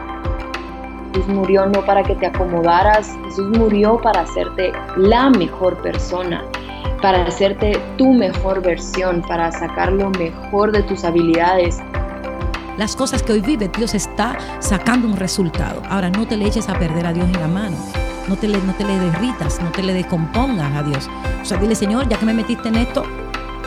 Jesús 1.16 1.28
murió 1.30 1.66
no 1.66 1.84
para 1.84 2.04
que 2.04 2.14
te 2.14 2.28
acomodaras, 2.28 3.18
Jesús 3.26 3.58
murió 3.58 4.00
para 4.00 4.22
hacerte 4.22 4.72
la 4.98 5.32
mejor 5.32 5.82
persona, 5.82 6.46
para 7.02 7.24
hacerte 7.24 7.80
tu 7.98 8.14
mejor 8.14 8.62
versión, 8.62 9.22
para 9.22 9.52
sacar 9.52 9.92
lo 9.92 10.10
mejor 10.12 10.72
de 10.72 10.84
tus 10.84 11.04
habilidades. 11.04 11.80
Las 12.78 12.96
cosas 12.96 13.22
que 13.22 13.34
hoy 13.34 13.42
vive, 13.42 13.70
Dios 13.76 13.94
está 13.94 14.38
sacando 14.60 15.08
un 15.08 15.18
resultado. 15.18 15.82
Ahora 15.90 16.10
no 16.10 16.28
te 16.28 16.38
le 16.38 16.46
eches 16.46 16.70
a 16.70 16.78
perder 16.80 17.06
a 17.06 17.14
Dios 17.14 17.28
en 17.28 17.40
la 17.40 17.48
mano. 17.48 17.78
No 18.28 18.36
te, 18.36 18.48
le, 18.48 18.60
no 18.60 18.74
te 18.74 18.86
le 18.86 18.98
derritas, 18.98 19.62
no 19.62 19.72
te 19.72 19.84
le 19.84 19.94
descompongas 19.94 20.74
a 20.76 20.84
Dios. 20.84 21.10
O 21.42 21.46
sea, 21.46 21.58
dile, 21.58 21.76
Señor, 21.76 22.08
ya 22.08 22.18
que 22.18 22.26
me 22.26 22.34
metiste 22.34 22.70
en 22.70 22.76
esto, 22.76 23.04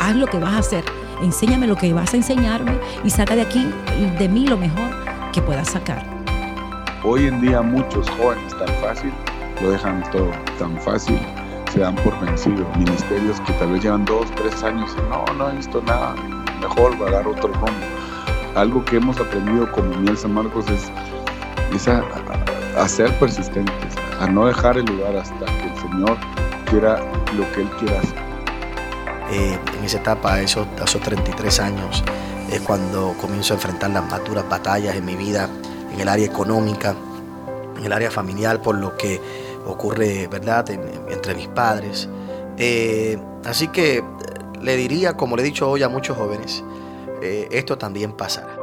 haz 0.00 0.14
lo 0.14 0.26
que 0.26 0.38
vas 0.38 0.54
a 0.54 0.58
hacer. 0.58 0.84
Enséñame 1.22 1.66
lo 1.66 1.76
que 1.76 1.92
vas 1.92 2.14
a 2.14 2.16
enseñarme 2.16 2.72
y 3.04 3.10
saca 3.10 3.36
de 3.36 3.42
aquí, 3.42 3.70
de 4.18 4.28
mí, 4.28 4.46
lo 4.46 4.56
mejor 4.56 4.90
que 5.32 5.42
puedas 5.42 5.68
sacar. 5.70 6.04
Hoy 7.04 7.26
en 7.26 7.40
día 7.40 7.60
muchos 7.60 8.08
jóvenes 8.10 8.56
tan 8.58 8.68
fácil 8.80 9.12
lo 9.60 9.70
dejan 9.70 10.02
todo 10.10 10.30
tan 10.58 10.76
fácil, 10.80 11.18
se 11.74 11.80
dan 11.80 11.96
por 11.96 12.18
vencidos. 12.20 12.66
Ministerios 12.76 13.40
que 13.40 13.52
tal 13.54 13.72
vez 13.72 13.82
llevan 13.82 14.04
dos, 14.04 14.30
tres 14.36 14.62
años 14.62 14.90
y 14.96 15.02
no, 15.10 15.24
no 15.36 15.50
he 15.50 15.56
visto 15.56 15.82
nada, 15.82 16.14
mejor 16.60 16.96
dar 17.10 17.26
otro 17.26 17.48
rumbo. 17.52 17.68
Algo 18.54 18.84
que 18.84 18.96
hemos 18.96 19.18
aprendido 19.18 19.70
como 19.72 19.88
Miel 19.96 20.16
San 20.16 20.32
Marcos 20.32 20.66
es, 20.70 20.90
es 21.74 21.88
a, 21.88 22.04
a, 22.78 22.88
ser 22.88 23.12
persistentes, 23.18 23.94
a 24.20 24.28
no 24.28 24.46
dejar 24.46 24.78
el 24.78 24.84
lugar 24.84 25.16
hasta 25.16 25.44
que 25.44 25.64
el 25.64 25.76
Señor 25.80 26.16
quiera 26.70 27.00
lo 27.36 27.50
que 27.52 27.62
Él 27.62 27.70
quiera 27.80 27.98
hacer. 27.98 28.22
Eh, 29.32 29.58
en 29.76 29.84
esa 29.84 29.98
etapa, 29.98 30.40
esos, 30.40 30.68
esos 30.82 31.00
33 31.00 31.58
años, 31.58 32.04
es 32.52 32.60
cuando 32.60 33.16
comienzo 33.20 33.54
a 33.54 33.56
enfrentar 33.56 33.90
las 33.90 34.08
más 34.08 34.22
duras 34.24 34.48
batallas 34.48 34.94
en 34.94 35.04
mi 35.04 35.16
vida 35.16 35.48
en 35.92 36.00
el 36.00 36.08
área 36.08 36.26
económica, 36.26 36.94
en 37.76 37.84
el 37.84 37.92
área 37.92 38.10
familiar, 38.10 38.62
por 38.62 38.76
lo 38.76 38.96
que 38.96 39.20
ocurre, 39.66 40.26
¿verdad?, 40.28 40.70
entre 40.70 41.34
mis 41.34 41.48
padres. 41.48 42.08
Eh, 42.58 43.18
así 43.44 43.68
que 43.68 44.02
le 44.62 44.76
diría, 44.76 45.14
como 45.14 45.36
le 45.36 45.42
he 45.42 45.44
dicho 45.44 45.68
hoy 45.68 45.82
a 45.82 45.88
muchos 45.88 46.16
jóvenes, 46.16 46.62
eh, 47.22 47.48
esto 47.50 47.78
también 47.78 48.16
pasará. 48.16 48.58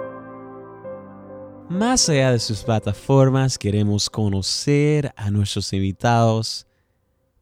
Más 1.70 2.10
allá 2.10 2.32
de 2.34 2.40
sus 2.40 2.64
plataformas, 2.64 3.58
queremos 3.58 4.10
conocer 4.10 5.14
a 5.16 5.32
nuestros 5.32 5.72
invitados. 5.72 6.68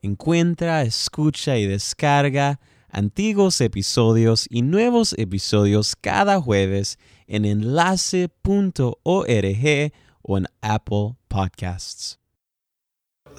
Encuentra, 0.01 0.84
escucha 0.84 1.58
y 1.58 1.66
descarga 1.66 2.60
antiguos 2.92 3.60
episodios 3.62 4.46
y 4.50 4.62
nuevos 4.62 5.16
episodios 5.18 5.96
cada 5.96 6.39
jueves 6.39 7.00
en 7.28 7.46
enlace.org 7.46 8.30
o 10.22 10.38
en 10.38 10.46
Apple 10.62 11.16
Podcasts. 11.28 12.19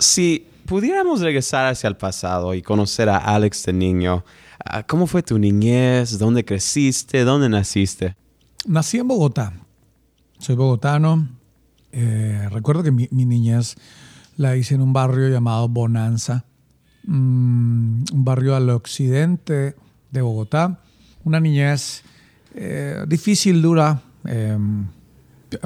Si 0.00 0.47
pudiéramos 0.64 1.21
regresar 1.21 1.66
hacia 1.66 1.87
el 1.87 1.97
pasado 1.97 2.54
y 2.54 2.62
conocer 2.62 3.11
a 3.11 3.19
Alex 3.19 3.66
de 3.66 3.75
niño, 3.75 4.25
ah, 4.64 4.83
¿cómo 4.83 5.07
fue 5.07 5.23
tu 5.23 5.38
niñez? 5.38 6.19
¿Dónde 6.19 6.42
creciste? 6.42 7.23
¿Dónde 7.23 7.50
naciste? 7.50 8.16
Nací 8.66 8.97
en 8.97 9.09
Bogotá. 9.09 9.52
Soy 10.38 10.57
bogotano. 10.57 11.28
Eh, 11.92 12.49
recuerdo 12.50 12.83
que 12.83 12.90
mi, 12.90 13.09
niñez 13.11 13.76
la 14.38 14.57
hice 14.57 14.75
en 14.75 14.80
un 14.80 14.95
barrio 14.95 15.28
llamado 15.28 15.69
Bonanza, 15.69 16.47
mm, 17.04 18.04
un 18.11 18.25
barrio 18.25 18.57
al 18.57 18.71
occidente 18.71 19.76
de 20.11 20.23
Bogotá. 20.23 20.80
Una 21.25 21.40
niñez 21.40 22.04
eh, 22.54 23.04
difícil, 23.07 23.61
dura, 23.61 24.00
eh, 24.25 24.57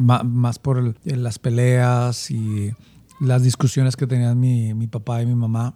más 0.02 0.58
por 0.58 0.96
las 1.04 1.38
peleas 1.38 2.32
y 2.32 2.72
las 3.24 3.42
discusiones 3.42 3.96
que 3.96 4.06
tenían 4.06 4.38
mi, 4.38 4.74
mi, 4.74 4.86
papá 4.86 5.22
y 5.22 5.26
mi 5.26 5.34
mamá, 5.34 5.74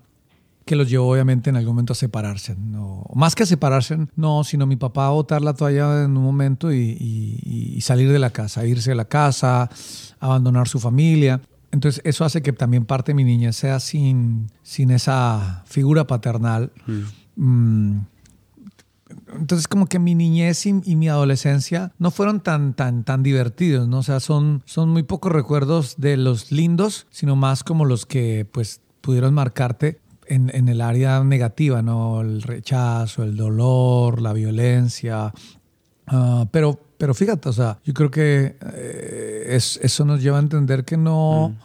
que 0.64 0.76
los 0.76 0.88
llevó 0.88 1.10
obviamente 1.12 1.50
en 1.50 1.56
algún 1.56 1.74
momento 1.74 1.92
a 1.92 1.96
separarse. 1.96 2.54
No, 2.56 3.04
más 3.14 3.34
que 3.34 3.42
a 3.42 3.46
separarse, 3.46 3.98
no, 4.16 4.44
sino 4.44 4.66
mi 4.66 4.76
papá 4.76 5.06
a 5.06 5.10
botar 5.10 5.42
la 5.42 5.54
toalla 5.54 6.04
en 6.04 6.16
un 6.16 6.22
momento 6.22 6.72
y, 6.72 6.96
y, 6.98 7.74
y 7.76 7.80
salir 7.80 8.12
de 8.12 8.18
la 8.18 8.30
casa, 8.30 8.66
irse 8.66 8.90
de 8.90 8.96
la 8.96 9.06
casa, 9.06 9.70
abandonar 10.20 10.68
su 10.68 10.78
familia. 10.78 11.40
Entonces 11.70 12.00
eso 12.04 12.24
hace 12.24 12.42
que 12.42 12.52
también 12.52 12.84
parte 12.84 13.12
de 13.12 13.14
mi 13.14 13.24
niñez 13.24 13.56
sea 13.56 13.80
sin, 13.80 14.50
sin 14.62 14.90
esa 14.90 15.62
figura 15.66 16.06
paternal. 16.06 16.72
Mm. 16.86 17.02
Mm, 17.36 18.06
entonces 19.38 19.68
como 19.68 19.86
que 19.86 19.98
mi 19.98 20.14
niñez 20.14 20.66
y, 20.66 20.80
y, 20.84 20.96
mi 20.96 21.08
adolescencia 21.08 21.92
no 21.98 22.10
fueron 22.10 22.40
tan, 22.40 22.74
tan, 22.74 23.04
tan 23.04 23.22
divertidos, 23.22 23.88
¿no? 23.88 23.98
O 23.98 24.02
sea, 24.02 24.20
son, 24.20 24.62
son 24.66 24.90
muy 24.90 25.02
pocos 25.02 25.32
recuerdos 25.32 25.96
de 25.98 26.16
los 26.16 26.52
lindos, 26.52 27.06
sino 27.10 27.36
más 27.36 27.64
como 27.64 27.84
los 27.84 28.06
que 28.06 28.46
pues 28.50 28.80
pudieron 29.00 29.34
marcarte 29.34 30.00
en, 30.26 30.50
en 30.54 30.68
el 30.68 30.80
área 30.80 31.22
negativa, 31.24 31.82
¿no? 31.82 32.20
El 32.20 32.42
rechazo, 32.42 33.22
el 33.22 33.36
dolor, 33.36 34.20
la 34.20 34.32
violencia. 34.32 35.32
Uh, 36.10 36.46
pero, 36.50 36.78
pero 36.96 37.14
fíjate, 37.14 37.48
o 37.48 37.52
sea, 37.52 37.78
yo 37.84 37.94
creo 37.94 38.10
que 38.10 38.56
eh, 38.74 39.46
es, 39.50 39.78
eso 39.82 40.04
nos 40.04 40.22
lleva 40.22 40.38
a 40.38 40.40
entender 40.40 40.84
que 40.84 40.96
no, 40.96 41.50
mm. 41.50 41.56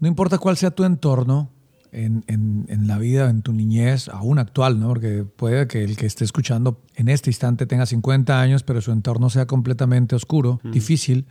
no 0.00 0.08
importa 0.08 0.38
cuál 0.38 0.56
sea 0.56 0.70
tu 0.70 0.84
entorno, 0.84 1.48
en, 1.94 2.24
en, 2.26 2.66
en, 2.68 2.86
la 2.86 2.98
vida, 2.98 3.30
en 3.30 3.42
tu 3.42 3.52
niñez, 3.52 4.08
aún 4.08 4.38
actual, 4.38 4.80
¿no? 4.80 4.88
Porque 4.88 5.24
puede 5.24 5.66
que 5.68 5.84
el 5.84 5.96
que 5.96 6.06
esté 6.06 6.24
escuchando 6.24 6.82
en 6.96 7.08
este 7.08 7.30
instante 7.30 7.66
tenga 7.66 7.86
50 7.86 8.40
años, 8.40 8.62
pero 8.62 8.80
su 8.80 8.92
entorno 8.92 9.30
sea 9.30 9.46
completamente 9.46 10.16
oscuro, 10.16 10.60
mm. 10.62 10.70
difícil. 10.72 11.26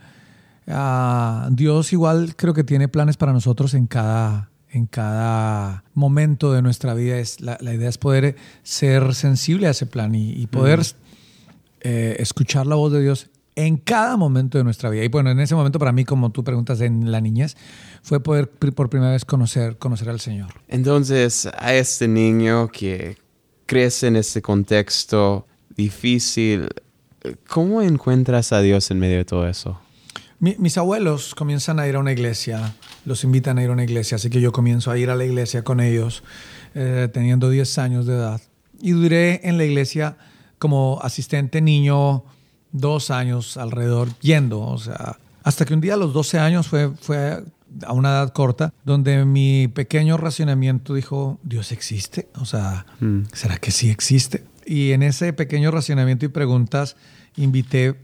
Uh, 0.66 1.50
Dios 1.50 1.92
igual 1.92 2.34
creo 2.36 2.54
que 2.54 2.64
tiene 2.64 2.88
planes 2.88 3.16
para 3.18 3.32
nosotros 3.32 3.74
en 3.74 3.86
cada, 3.86 4.50
en 4.70 4.86
cada 4.86 5.84
momento 5.92 6.52
de 6.52 6.62
nuestra 6.62 6.94
vida. 6.94 7.18
Es, 7.18 7.40
la, 7.40 7.58
la 7.60 7.74
idea 7.74 7.88
es 7.88 7.98
poder 7.98 8.36
ser 8.62 9.14
sensible 9.14 9.66
a 9.66 9.70
ese 9.70 9.86
plan 9.86 10.14
y, 10.14 10.32
y 10.32 10.46
poder 10.46 10.80
mm. 10.80 10.82
eh, 11.82 12.16
escuchar 12.18 12.66
la 12.66 12.76
voz 12.76 12.92
de 12.92 13.02
Dios 13.02 13.30
en 13.56 13.76
cada 13.76 14.16
momento 14.16 14.58
de 14.58 14.64
nuestra 14.64 14.90
vida. 14.90 15.04
Y 15.04 15.08
bueno, 15.08 15.30
en 15.30 15.40
ese 15.40 15.54
momento 15.54 15.78
para 15.78 15.92
mí, 15.92 16.04
como 16.04 16.30
tú 16.30 16.42
preguntas 16.42 16.80
en 16.80 17.12
la 17.12 17.20
niñez, 17.20 17.56
fue 18.02 18.20
poder 18.22 18.50
por 18.50 18.90
primera 18.90 19.12
vez 19.12 19.24
conocer, 19.24 19.78
conocer 19.78 20.08
al 20.08 20.20
Señor. 20.20 20.48
Entonces, 20.68 21.48
a 21.56 21.74
este 21.74 22.08
niño 22.08 22.68
que 22.68 23.16
crece 23.66 24.08
en 24.08 24.16
este 24.16 24.42
contexto 24.42 25.46
difícil, 25.76 26.68
¿cómo 27.48 27.82
encuentras 27.82 28.52
a 28.52 28.60
Dios 28.60 28.90
en 28.90 28.98
medio 28.98 29.18
de 29.18 29.24
todo 29.24 29.46
eso? 29.48 29.80
Mi, 30.40 30.56
mis 30.58 30.76
abuelos 30.76 31.34
comienzan 31.34 31.78
a 31.78 31.86
ir 31.86 31.96
a 31.96 32.00
una 32.00 32.12
iglesia, 32.12 32.74
los 33.04 33.24
invitan 33.24 33.58
a 33.58 33.62
ir 33.62 33.70
a 33.70 33.72
una 33.72 33.84
iglesia, 33.84 34.16
así 34.16 34.30
que 34.30 34.40
yo 34.40 34.52
comienzo 34.52 34.90
a 34.90 34.98
ir 34.98 35.10
a 35.10 35.16
la 35.16 35.24
iglesia 35.24 35.62
con 35.62 35.80
ellos, 35.80 36.24
eh, 36.74 37.08
teniendo 37.12 37.50
10 37.50 37.78
años 37.78 38.06
de 38.06 38.14
edad. 38.14 38.40
Y 38.80 38.90
duré 38.90 39.48
en 39.48 39.58
la 39.58 39.64
iglesia 39.64 40.16
como 40.58 40.98
asistente 41.02 41.60
niño 41.60 42.24
dos 42.74 43.10
años 43.10 43.56
alrededor 43.56 44.08
yendo, 44.20 44.60
o 44.60 44.78
sea, 44.78 45.16
hasta 45.44 45.64
que 45.64 45.74
un 45.74 45.80
día 45.80 45.94
a 45.94 45.96
los 45.96 46.12
12 46.12 46.38
años 46.40 46.66
fue, 46.66 46.90
fue 47.00 47.42
a 47.86 47.92
una 47.92 48.10
edad 48.10 48.32
corta, 48.32 48.74
donde 48.84 49.24
mi 49.24 49.68
pequeño 49.68 50.16
racionamiento 50.16 50.94
dijo, 50.94 51.38
Dios 51.44 51.70
existe, 51.70 52.28
o 52.34 52.44
sea, 52.44 52.84
mm. 53.00 53.20
¿será 53.32 53.58
que 53.58 53.70
sí 53.70 53.90
existe? 53.90 54.44
Y 54.66 54.90
en 54.90 55.04
ese 55.04 55.32
pequeño 55.32 55.70
racionamiento 55.70 56.26
y 56.26 56.28
preguntas 56.28 56.96
invité 57.36 57.96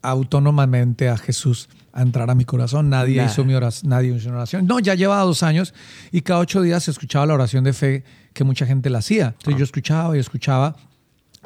autónomamente 0.00 1.08
a 1.08 1.18
Jesús 1.18 1.68
a 1.92 2.02
entrar 2.02 2.30
a 2.30 2.34
mi 2.34 2.44
corazón. 2.44 2.90
Nadie 2.90 3.16
nah. 3.16 3.26
hizo 3.26 3.44
mi 3.44 3.54
oración, 3.54 3.90
nadie 3.90 4.14
hizo 4.14 4.28
mi 4.28 4.36
oración. 4.36 4.66
No, 4.66 4.78
ya 4.78 4.94
llevaba 4.94 5.22
dos 5.22 5.42
años 5.42 5.74
y 6.12 6.22
cada 6.22 6.40
ocho 6.40 6.62
días 6.62 6.88
escuchaba 6.88 7.26
la 7.26 7.34
oración 7.34 7.64
de 7.64 7.72
fe 7.72 8.04
que 8.32 8.44
mucha 8.44 8.66
gente 8.66 8.90
la 8.90 8.98
hacía. 8.98 9.34
Entonces 9.38 9.54
oh. 9.54 9.58
yo 9.58 9.64
escuchaba 9.64 10.16
y 10.16 10.20
escuchaba 10.20 10.76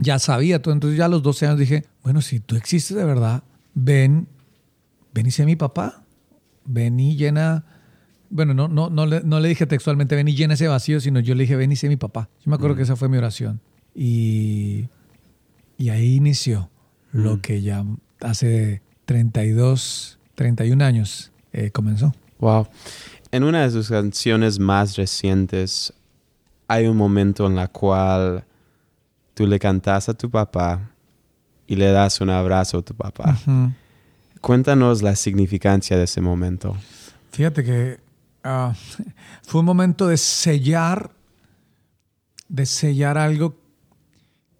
ya 0.00 0.18
sabía 0.18 0.62
todo. 0.62 0.74
Entonces 0.74 0.98
ya 0.98 1.06
a 1.06 1.08
los 1.08 1.22
12 1.22 1.46
años 1.46 1.58
dije, 1.58 1.84
bueno, 2.08 2.22
si 2.22 2.40
tú 2.40 2.56
existes 2.56 2.96
de 2.96 3.04
verdad, 3.04 3.42
ven, 3.74 4.28
ven 5.12 5.26
y 5.26 5.30
sé 5.30 5.44
mi 5.44 5.56
papá. 5.56 6.04
Ven 6.64 6.98
y 6.98 7.16
llena... 7.16 7.66
Bueno, 8.30 8.54
no, 8.54 8.66
no, 8.66 8.88
no, 8.88 9.04
le, 9.04 9.20
no 9.24 9.40
le 9.40 9.50
dije 9.50 9.66
textualmente, 9.66 10.16
ven 10.16 10.26
y 10.26 10.34
llena 10.34 10.54
ese 10.54 10.68
vacío, 10.68 11.00
sino 11.00 11.20
yo 11.20 11.34
le 11.34 11.42
dije, 11.42 11.54
ven 11.54 11.70
y 11.70 11.76
sé 11.76 11.86
mi 11.86 11.98
papá. 11.98 12.30
Yo 12.42 12.48
me 12.48 12.54
acuerdo 12.54 12.76
mm. 12.76 12.78
que 12.78 12.82
esa 12.84 12.96
fue 12.96 13.10
mi 13.10 13.18
oración. 13.18 13.60
Y, 13.94 14.88
y 15.76 15.90
ahí 15.90 16.14
inició 16.14 16.70
mm. 17.12 17.22
lo 17.22 17.42
que 17.42 17.60
ya 17.60 17.84
hace 18.22 18.80
32, 19.04 20.18
31 20.34 20.82
años 20.82 21.30
eh, 21.52 21.70
comenzó. 21.72 22.14
Wow. 22.38 22.68
En 23.32 23.44
una 23.44 23.64
de 23.64 23.70
sus 23.70 23.90
canciones 23.90 24.58
más 24.58 24.96
recientes 24.96 25.92
hay 26.68 26.86
un 26.86 26.96
momento 26.96 27.46
en 27.46 27.54
la 27.54 27.68
cual 27.68 28.46
tú 29.34 29.46
le 29.46 29.58
cantas 29.58 30.08
a 30.08 30.14
tu 30.14 30.30
papá 30.30 30.94
y 31.68 31.76
le 31.76 31.92
das 31.92 32.20
un 32.20 32.30
abrazo 32.30 32.78
a 32.78 32.82
tu 32.82 32.94
papá. 32.94 33.38
Uh 33.46 33.50
-huh. 33.50 33.74
Cuéntanos 34.40 35.02
la 35.02 35.14
significancia 35.14 35.96
de 35.96 36.04
ese 36.04 36.20
momento. 36.20 36.76
Fíjate 37.30 37.62
que 37.62 38.00
uh, 38.44 38.72
fue 39.42 39.60
un 39.60 39.66
momento 39.66 40.08
de 40.08 40.16
sellar, 40.16 41.10
de 42.48 42.66
sellar 42.66 43.18
algo 43.18 43.54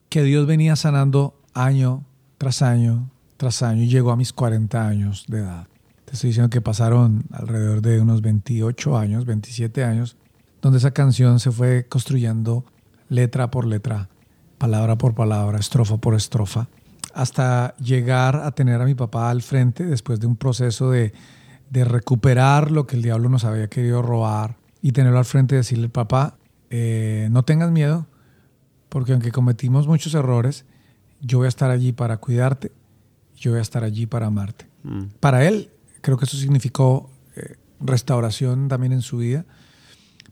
que 0.08 0.22
Dios 0.22 0.46
venía 0.46 0.76
sanando 0.76 1.34
año 1.54 2.04
tras 2.38 2.62
año 2.62 3.10
tras 3.38 3.62
año 3.62 3.84
y 3.84 3.88
llegó 3.88 4.10
a 4.10 4.16
mis 4.16 4.34
40 4.34 4.86
años 4.86 5.24
de 5.28 5.38
edad. 5.38 5.68
Te 6.04 6.14
estoy 6.14 6.28
diciendo 6.30 6.50
que 6.50 6.60
pasaron 6.60 7.24
alrededor 7.32 7.80
de 7.80 8.00
unos 8.00 8.20
28 8.20 8.98
años, 8.98 9.24
27 9.24 9.84
años, 9.84 10.16
donde 10.60 10.78
esa 10.78 10.90
canción 10.90 11.38
se 11.38 11.52
fue 11.52 11.86
construyendo 11.88 12.64
letra 13.08 13.50
por 13.50 13.64
letra, 13.64 14.08
palabra 14.58 14.98
por 14.98 15.14
palabra, 15.14 15.58
estrofa 15.58 15.98
por 15.98 16.14
estrofa, 16.14 16.66
hasta 17.14 17.74
llegar 17.76 18.36
a 18.36 18.52
tener 18.52 18.80
a 18.80 18.84
mi 18.84 18.94
papá 18.94 19.30
al 19.30 19.42
frente 19.42 19.84
después 19.84 20.20
de 20.20 20.26
un 20.26 20.36
proceso 20.36 20.90
de, 20.90 21.12
de 21.70 21.84
recuperar 21.84 22.70
lo 22.70 22.86
que 22.86 22.96
el 22.96 23.02
diablo 23.02 23.28
nos 23.28 23.44
había 23.44 23.68
querido 23.68 24.02
robar 24.02 24.56
y 24.82 24.92
tenerlo 24.92 25.18
al 25.18 25.24
frente 25.24 25.54
y 25.54 25.58
decirle, 25.58 25.88
papá, 25.88 26.38
eh, 26.70 27.28
no 27.30 27.42
tengas 27.42 27.70
miedo, 27.70 28.06
porque 28.88 29.12
aunque 29.12 29.32
cometimos 29.32 29.86
muchos 29.86 30.14
errores, 30.14 30.64
yo 31.20 31.38
voy 31.38 31.46
a 31.46 31.48
estar 31.48 31.70
allí 31.70 31.92
para 31.92 32.18
cuidarte, 32.18 32.72
yo 33.36 33.52
voy 33.52 33.58
a 33.58 33.62
estar 33.62 33.84
allí 33.84 34.06
para 34.06 34.26
amarte. 34.26 34.66
Mm. 34.84 35.04
Para 35.20 35.46
él, 35.46 35.70
creo 36.00 36.16
que 36.16 36.24
eso 36.24 36.36
significó 36.36 37.10
eh, 37.36 37.56
restauración 37.80 38.68
también 38.68 38.92
en 38.92 39.02
su 39.02 39.18
vida. 39.18 39.44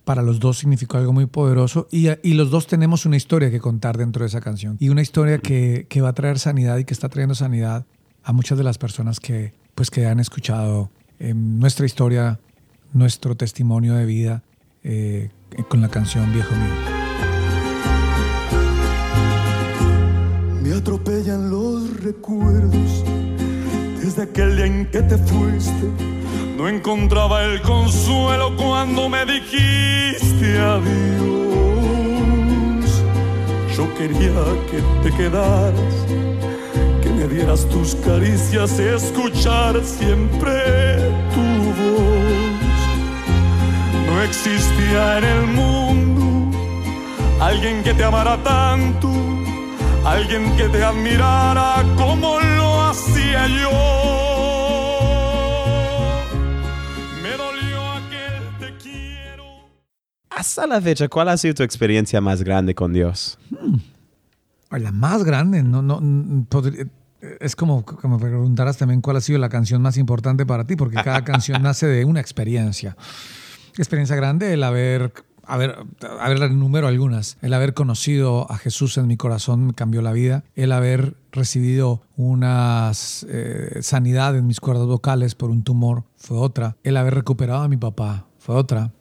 Para 0.06 0.22
los 0.22 0.38
dos 0.38 0.58
significó 0.58 0.98
algo 0.98 1.12
muy 1.12 1.26
poderoso 1.26 1.88
y, 1.90 2.06
los 2.34 2.48
dos 2.48 2.68
tenemos 2.68 3.06
una 3.06 3.16
historia 3.16 3.50
que 3.50 3.58
contar 3.58 3.98
dentro 3.98 4.22
de 4.22 4.28
esa 4.28 4.40
canción. 4.40 4.76
Y 4.78 4.88
una 4.88 5.02
historia 5.02 5.38
que, 5.38 5.86
que, 5.88 6.00
va 6.00 6.10
a 6.10 6.12
traer 6.12 6.38
sanidad 6.38 6.78
y 6.78 6.84
que 6.84 6.94
está 6.94 7.08
trayendo 7.08 7.34
sanidad 7.34 7.86
a 8.22 8.32
muchas 8.32 8.56
de 8.56 8.62
las 8.62 8.78
personas 8.78 9.18
que, 9.18 9.52
pues, 9.74 9.90
que 9.90 10.06
han 10.06 10.20
escuchado 10.20 10.92
eh, 11.18 11.34
nuestra 11.34 11.86
historia, 11.86 12.38
nuestro 12.92 13.34
testimonio 13.36 13.94
de 13.94 14.06
vida 14.06 14.44
eh, 14.84 15.30
con 15.68 15.80
la 15.80 15.88
canción 15.88 16.32
Viejo 16.32 16.54
Mío. 16.54 16.74
Me 20.62 20.72
atropellan 20.72 21.50
los 21.50 22.00
recuerdos 22.04 23.04
desde 24.00 24.22
aquel 24.22 24.54
día 24.54 24.66
en 24.66 24.86
que 24.88 25.02
te 25.02 25.18
fuiste. 25.18 26.15
No 26.56 26.68
encontraba 26.68 27.44
el 27.44 27.60
consuelo 27.62 28.56
cuando 28.56 29.08
me 29.08 29.24
dijiste 29.26 30.58
adiós. 30.58 30.86
Yo 33.76 33.92
quería 33.94 34.44
que 34.70 34.82
te 35.02 35.10
quedaras, 35.16 36.06
que 37.02 37.10
me 37.10 37.28
dieras 37.28 37.68
tus 37.68 37.94
caricias, 37.96 38.78
escuchar 38.78 39.82
siempre 39.84 41.10
tu 41.34 41.42
voz. 41.78 42.80
No 44.06 44.22
existía 44.22 45.18
en 45.18 45.24
el 45.24 45.46
mundo 45.48 46.58
alguien 47.40 47.82
que 47.82 47.92
te 47.92 48.04
amara 48.04 48.36
tanto 48.42 49.26
alguien 50.06 50.56
que 50.56 50.68
te 50.68 50.84
admirara 50.84 51.84
como 51.96 52.38
lo 52.40 52.82
hacía 52.82 53.46
yo. 53.48 54.15
Hasta 60.46 60.64
la 60.68 60.80
fecha, 60.80 61.08
¿cuál 61.08 61.28
ha 61.28 61.36
sido 61.36 61.54
tu 61.54 61.64
experiencia 61.64 62.20
más 62.20 62.44
grande 62.44 62.72
con 62.76 62.92
Dios? 62.92 63.36
Hmm. 63.50 63.78
La 64.78 64.92
más 64.92 65.24
grande, 65.24 65.64
no, 65.64 65.82
no, 65.82 66.00
podría, 66.48 66.86
es 67.40 67.56
como, 67.56 67.84
como 67.84 68.20
preguntaras 68.20 68.76
también 68.76 69.00
cuál 69.00 69.16
ha 69.16 69.20
sido 69.20 69.40
la 69.40 69.48
canción 69.48 69.82
más 69.82 69.96
importante 69.96 70.46
para 70.46 70.64
ti, 70.64 70.76
porque 70.76 71.02
cada 71.02 71.24
canción 71.24 71.62
nace 71.64 71.88
de 71.88 72.04
una 72.04 72.20
experiencia. 72.20 72.96
Experiencia 73.76 74.14
grande, 74.14 74.52
el 74.52 74.62
haber 74.62 75.12
ver, 75.58 76.50
número 76.52 76.86
algunas. 76.86 77.38
El 77.42 77.52
haber 77.52 77.74
conocido 77.74 78.48
a 78.48 78.56
Jesús 78.56 78.98
en 78.98 79.08
mi 79.08 79.16
corazón 79.16 79.66
me 79.66 79.74
cambió 79.74 80.00
la 80.00 80.12
vida. 80.12 80.44
El 80.54 80.70
haber 80.70 81.16
recibido 81.32 82.02
una 82.16 82.92
eh, 83.28 83.78
sanidad 83.82 84.36
en 84.36 84.46
mis 84.46 84.60
cuerdas 84.60 84.86
vocales 84.86 85.34
por 85.34 85.50
un 85.50 85.64
tumor 85.64 86.04
fue 86.16 86.38
otra. 86.38 86.76
El 86.84 86.96
haber 86.96 87.14
recuperado 87.14 87.62
a 87.62 87.68
mi 87.68 87.76
papá 87.76 88.28
fue 88.38 88.54
otra. 88.54 88.92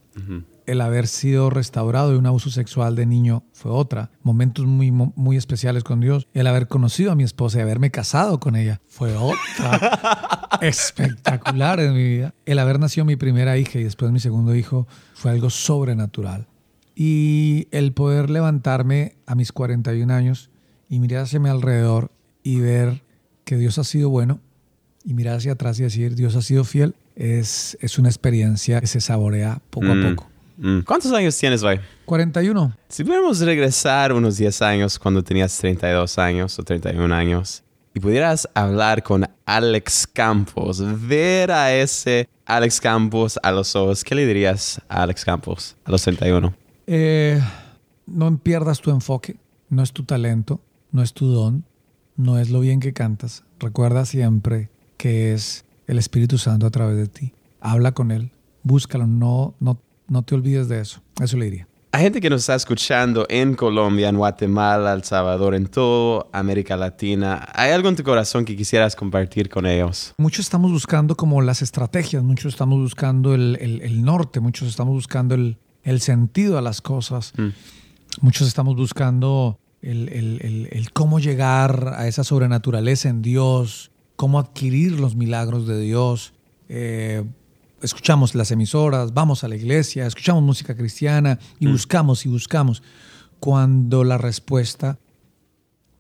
El 0.65 0.81
haber 0.81 1.07
sido 1.07 1.49
restaurado 1.49 2.11
de 2.11 2.17
un 2.17 2.25
abuso 2.25 2.49
sexual 2.49 2.95
de 2.95 3.05
niño 3.05 3.43
fue 3.53 3.71
otra. 3.71 4.09
Momentos 4.23 4.65
muy, 4.65 4.91
muy 4.91 5.37
especiales 5.37 5.83
con 5.83 5.99
Dios. 5.99 6.27
El 6.33 6.47
haber 6.47 6.67
conocido 6.67 7.11
a 7.11 7.15
mi 7.15 7.23
esposa 7.23 7.59
y 7.59 7.61
haberme 7.61 7.91
casado 7.91 8.39
con 8.39 8.55
ella 8.55 8.81
fue 8.87 9.15
otra. 9.15 10.49
espectacular 10.61 11.79
en 11.79 11.93
mi 11.93 12.03
vida. 12.03 12.33
El 12.45 12.59
haber 12.59 12.79
nacido 12.79 13.05
mi 13.05 13.15
primera 13.15 13.57
hija 13.57 13.79
y 13.79 13.83
después 13.83 14.11
mi 14.11 14.19
segundo 14.19 14.55
hijo 14.55 14.87
fue 15.13 15.31
algo 15.31 15.49
sobrenatural. 15.49 16.47
Y 16.95 17.67
el 17.71 17.91
poder 17.93 18.29
levantarme 18.29 19.17
a 19.25 19.35
mis 19.35 19.51
41 19.51 20.13
años 20.13 20.49
y 20.89 20.99
mirar 20.99 21.23
hacia 21.23 21.39
mi 21.39 21.49
alrededor 21.49 22.11
y 22.41 22.59
ver 22.59 23.03
que 23.43 23.57
Dios 23.57 23.77
ha 23.77 23.83
sido 23.83 24.09
bueno 24.09 24.39
y 25.03 25.13
mirar 25.13 25.37
hacia 25.37 25.51
atrás 25.53 25.79
y 25.79 25.83
decir 25.83 26.15
Dios 26.15 26.35
ha 26.35 26.41
sido 26.41 26.63
fiel 26.63 26.95
es, 27.15 27.77
es 27.81 27.99
una 27.99 28.09
experiencia 28.09 28.81
que 28.81 28.87
se 28.87 29.01
saborea 29.01 29.61
poco 29.69 29.87
Mm. 29.87 29.91
a 30.05 30.09
poco. 30.09 30.29
Mm. 30.57 30.79
¿Cuántos 30.81 31.11
años 31.11 31.37
tienes 31.37 31.63
hoy? 31.63 31.79
41. 32.05 32.75
Si 32.87 33.03
pudiéramos 33.03 33.39
regresar 33.39 34.13
unos 34.13 34.37
10 34.37 34.61
años 34.61 34.99
cuando 34.99 35.23
tenías 35.23 35.57
32 35.57 36.17
años 36.17 36.57
o 36.59 36.63
31 36.63 37.13
años 37.13 37.63
y 37.93 37.99
pudieras 37.99 38.47
hablar 38.53 39.03
con 39.03 39.25
Alex 39.45 40.07
Campos, 40.07 40.81
ver 41.07 41.51
a 41.51 41.73
ese 41.73 42.27
Alex 42.45 42.79
Campos 42.79 43.39
a 43.41 43.51
los 43.51 43.75
ojos, 43.75 44.03
¿qué 44.03 44.15
le 44.15 44.25
dirías 44.25 44.81
a 44.87 45.03
Alex 45.03 45.25
Campos 45.25 45.75
a 45.85 45.91
los 45.91 46.01
31? 46.03 46.53
Eh, 46.87 47.41
no 48.05 48.37
pierdas 48.37 48.81
tu 48.81 48.91
enfoque, 48.91 49.37
no 49.69 49.81
es 49.81 49.91
tu 49.91 50.03
talento, 50.03 50.61
no 50.91 51.01
es 51.01 51.13
tu 51.13 51.27
don, 51.27 51.65
no 52.15 52.39
es 52.39 52.49
lo 52.49 52.59
bien 52.59 52.79
que 52.79 52.93
cantas. 52.93 53.43
Recuerda 53.59 54.05
siempre 54.05 54.69
que 54.97 55.33
es 55.33 55.65
el 55.87 55.97
Espíritu 55.97 56.37
Santo 56.37 56.65
a 56.65 56.71
través 56.71 56.97
de 56.97 57.07
ti. 57.07 57.33
Habla 57.59 57.93
con 57.93 58.11
Él, 58.11 58.31
búscalo, 58.63 59.07
no, 59.07 59.55
no, 59.59 59.79
no 60.07 60.23
te 60.23 60.35
olvides 60.35 60.67
de 60.67 60.81
eso. 60.81 61.01
Eso 61.21 61.37
le 61.37 61.45
diría. 61.45 61.67
Hay 61.91 62.01
gente 62.03 62.19
que 62.19 62.29
nos 62.29 62.41
está 62.41 62.55
escuchando 62.55 63.25
en 63.29 63.55
Colombia, 63.55 64.09
en 64.09 64.17
Guatemala, 64.17 64.91
El 64.91 65.03
Salvador, 65.05 65.55
en 65.55 65.67
toda 65.67 66.25
América 66.33 66.75
Latina. 66.75 67.47
¿Hay 67.53 67.71
algo 67.71 67.87
en 67.87 67.95
tu 67.95 68.03
corazón 68.03 68.43
que 68.43 68.57
quisieras 68.57 68.97
compartir 68.97 69.47
con 69.49 69.65
ellos? 69.65 70.13
Muchos 70.17 70.41
estamos 70.45 70.71
buscando 70.73 71.15
como 71.15 71.41
las 71.41 71.61
estrategias, 71.61 72.21
muchos 72.21 72.53
estamos 72.53 72.79
buscando 72.81 73.33
el, 73.33 73.57
el- 73.61 73.81
el 73.81 74.03
norte, 74.03 74.41
muchos 74.41 74.67
estamos 74.67 74.93
buscando 74.93 75.35
el, 75.35 75.57
el 75.83 76.01
sentido 76.01 76.57
a 76.57 76.61
las 76.61 76.81
cosas, 76.81 77.31
Mm. 77.37 77.47
muchos 78.19 78.45
estamos 78.49 78.75
buscando 78.75 79.57
el, 79.81 80.09
el- 80.09 80.41
el- 80.43 80.67
el 80.71 80.91
cómo 80.91 81.19
llegar 81.19 81.93
a 81.95 82.07
esa 82.09 82.25
sobrenaturaleza 82.25 83.07
en 83.07 83.21
Dios, 83.21 83.91
cómo 84.17 84.39
adquirir 84.39 84.99
los 84.99 85.15
milagros 85.15 85.65
de 85.65 85.79
Dios. 85.79 86.33
Eh, 86.67 87.23
escuchamos 87.81 88.35
las 88.35 88.51
emisoras, 88.51 89.13
vamos 89.13 89.43
a 89.43 89.47
la 89.47 89.55
iglesia, 89.55 90.05
escuchamos 90.07 90.43
música 90.43 90.75
cristiana 90.75 91.39
y 91.59 91.67
Mm. 91.67 91.71
buscamos 91.71 92.25
y 92.25 92.29
buscamos, 92.29 92.81
cuando 93.39 94.03
la 94.03 94.17
respuesta 94.17 94.97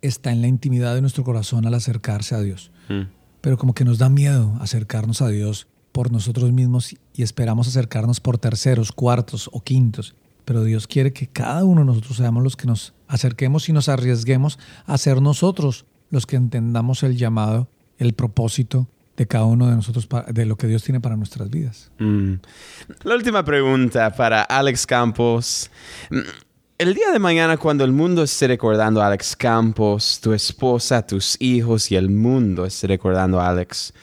está 0.01 0.31
en 0.31 0.41
la 0.41 0.47
intimidad 0.47 0.95
de 0.95 1.01
nuestro 1.01 1.23
corazón 1.23 1.65
al 1.65 1.73
acercarse 1.73 2.35
a 2.35 2.39
Dios 2.41 2.71
Mm. 2.89 3.03
pero 3.41 3.57
como 3.57 3.73
que 3.73 3.85
nos 3.85 3.97
da 3.97 4.09
miedo 4.09 4.55
acercarnos 4.59 5.21
a 5.21 5.27
Dios 5.29 5.67
por 5.91 6.11
nosotros 6.11 6.51
mismos 6.51 6.95
y 7.13 7.21
esperamos 7.23 7.67
acercarnos 7.67 8.19
por 8.19 8.37
terceros, 8.37 8.91
cuartos 8.91 9.49
o 9.53 9.61
quintos. 9.61 10.15
Pero 10.43 10.63
Dios 10.63 10.87
quiere 10.87 11.13
que 11.13 11.27
cada 11.27 11.63
uno 11.63 11.81
de 11.81 11.85
nosotros 11.87 12.17
seamos 12.17 12.43
los 12.43 12.55
que 12.57 12.67
nos 12.67 12.93
acerquemos 13.07 13.69
y 13.69 13.73
nos 13.73 13.87
arriesguemos 13.89 14.59
a 14.85 14.97
ser 14.97 15.21
nosotros 15.21 15.85
los 16.09 16.25
que 16.25 16.35
entendamos 16.35 17.01
el 17.03 17.15
llamado, 17.17 17.69
el 17.97 18.13
propósito 18.13 18.87
de 19.17 19.27
cada 19.27 19.45
uno 19.45 19.67
de 19.67 19.75
nosotros, 19.75 20.07
de 20.27 20.45
lo 20.45 20.57
que 20.57 20.67
Dios 20.67 20.83
tiene 20.83 20.99
para 20.99 21.15
nuestras 21.15 21.49
vidas. 21.49 21.91
Mm. 21.99 22.33
La 23.03 23.15
última 23.15 23.43
pregunta 23.43 24.11
para 24.13 24.41
Alex 24.43 24.85
Campos. 24.85 25.69
Mm, 26.09 26.19
El 26.77 26.93
día 26.93 27.11
de 27.11 27.19
mañana, 27.19 27.55
cuando 27.55 27.85
el 27.85 27.93
mundo 27.93 28.23
esté 28.23 28.47
recordando 28.47 29.01
a 29.01 29.07
Alex 29.07 29.35
Campos, 29.37 30.19
tu 30.21 30.33
esposa, 30.33 31.05
tus 31.07 31.37
hijos 31.39 31.89
y 31.89 31.95
el 31.95 32.09
mundo 32.09 32.65
esté 32.65 32.87
recordando 32.87 33.39
a 33.39 33.47
Alex, 33.47 33.93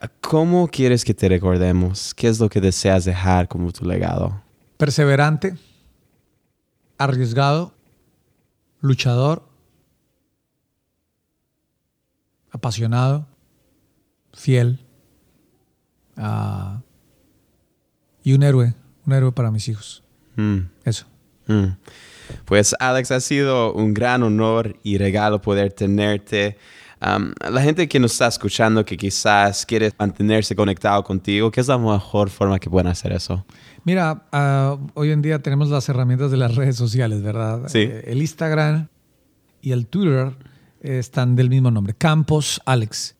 ah, 0.00 0.08
¿cómo 0.20 0.68
quieres 0.68 1.04
que 1.04 1.14
te 1.14 1.28
recordemos? 1.28 2.14
¿Qué 2.14 2.28
es 2.28 2.38
lo 2.38 2.48
que 2.48 2.60
deseas 2.60 3.04
dejar 3.04 3.48
como 3.48 3.72
tu 3.72 3.84
legado? 3.84 4.40
Perseverante, 4.76 5.56
arriesgado, 6.96 7.74
luchador, 8.80 9.42
apasionado, 12.52 13.26
fiel 14.32 14.80
ah, 16.16 16.82
y 18.22 18.34
un 18.34 18.42
héroe, 18.42 18.74
un 19.06 19.12
héroe 19.12 19.32
para 19.32 19.50
mis 19.50 19.68
hijos. 19.68 20.02
Mm. 20.36 20.60
Eso. 20.84 21.06
Mm. 21.46 21.76
Pues 22.44 22.74
Alex, 22.78 23.10
ha 23.10 23.20
sido 23.20 23.72
un 23.74 23.92
gran 23.94 24.22
honor 24.22 24.76
y 24.82 24.98
regalo 24.98 25.40
poder 25.40 25.72
tenerte. 25.72 26.56
Um, 27.04 27.32
la 27.50 27.60
gente 27.60 27.88
que 27.88 27.98
nos 27.98 28.12
está 28.12 28.28
escuchando 28.28 28.84
que 28.84 28.96
quizás 28.96 29.66
quiere 29.66 29.90
mantenerse 29.98 30.54
conectado 30.54 31.02
contigo, 31.02 31.50
¿qué 31.50 31.60
es 31.60 31.66
la 31.66 31.76
mejor 31.76 32.30
forma 32.30 32.60
que 32.60 32.70
pueden 32.70 32.86
hacer 32.86 33.12
eso? 33.12 33.44
Mira, 33.84 34.24
ah, 34.30 34.78
hoy 34.94 35.10
en 35.10 35.20
día 35.20 35.40
tenemos 35.40 35.68
las 35.68 35.88
herramientas 35.88 36.30
de 36.30 36.36
las 36.36 36.54
redes 36.54 36.76
sociales, 36.76 37.22
¿verdad? 37.22 37.62
Sí. 37.66 37.80
Eh, 37.80 38.04
el 38.06 38.20
Instagram 38.20 38.86
y 39.60 39.72
el 39.72 39.88
Twitter 39.88 40.32
están 40.80 41.34
del 41.34 41.50
mismo 41.50 41.72
nombre. 41.72 41.94
Campos 41.94 42.60
Alex. 42.64 43.16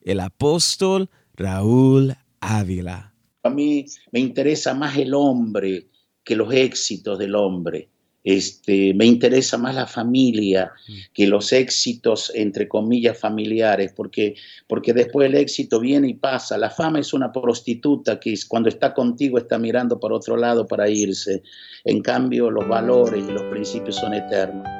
el 0.00 0.20
apóstol 0.20 1.10
Raúl 1.34 2.16
Ávila. 2.40 3.14
A 3.42 3.50
mí 3.50 3.84
me 4.12 4.20
interesa 4.20 4.72
más 4.72 4.96
el 4.96 5.12
hombre 5.12 5.90
que 6.24 6.36
los 6.36 6.54
éxitos 6.54 7.18
del 7.18 7.34
hombre. 7.34 7.90
Este, 8.22 8.92
me 8.94 9.06
interesa 9.06 9.56
más 9.56 9.74
la 9.74 9.86
familia 9.86 10.72
que 11.14 11.26
los 11.26 11.52
éxitos, 11.52 12.30
entre 12.34 12.68
comillas, 12.68 13.18
familiares, 13.18 13.92
porque, 13.96 14.34
porque 14.66 14.92
después 14.92 15.28
el 15.28 15.36
éxito 15.36 15.80
viene 15.80 16.08
y 16.08 16.14
pasa. 16.14 16.58
La 16.58 16.70
fama 16.70 17.00
es 17.00 17.14
una 17.14 17.32
prostituta 17.32 18.20
que 18.20 18.34
cuando 18.46 18.68
está 18.68 18.92
contigo 18.92 19.38
está 19.38 19.58
mirando 19.58 19.98
para 19.98 20.16
otro 20.16 20.36
lado 20.36 20.66
para 20.66 20.88
irse. 20.88 21.42
En 21.84 22.02
cambio, 22.02 22.50
los 22.50 22.68
valores 22.68 23.24
y 23.26 23.32
los 23.32 23.44
principios 23.44 23.96
son 23.96 24.12
eternos. 24.12 24.79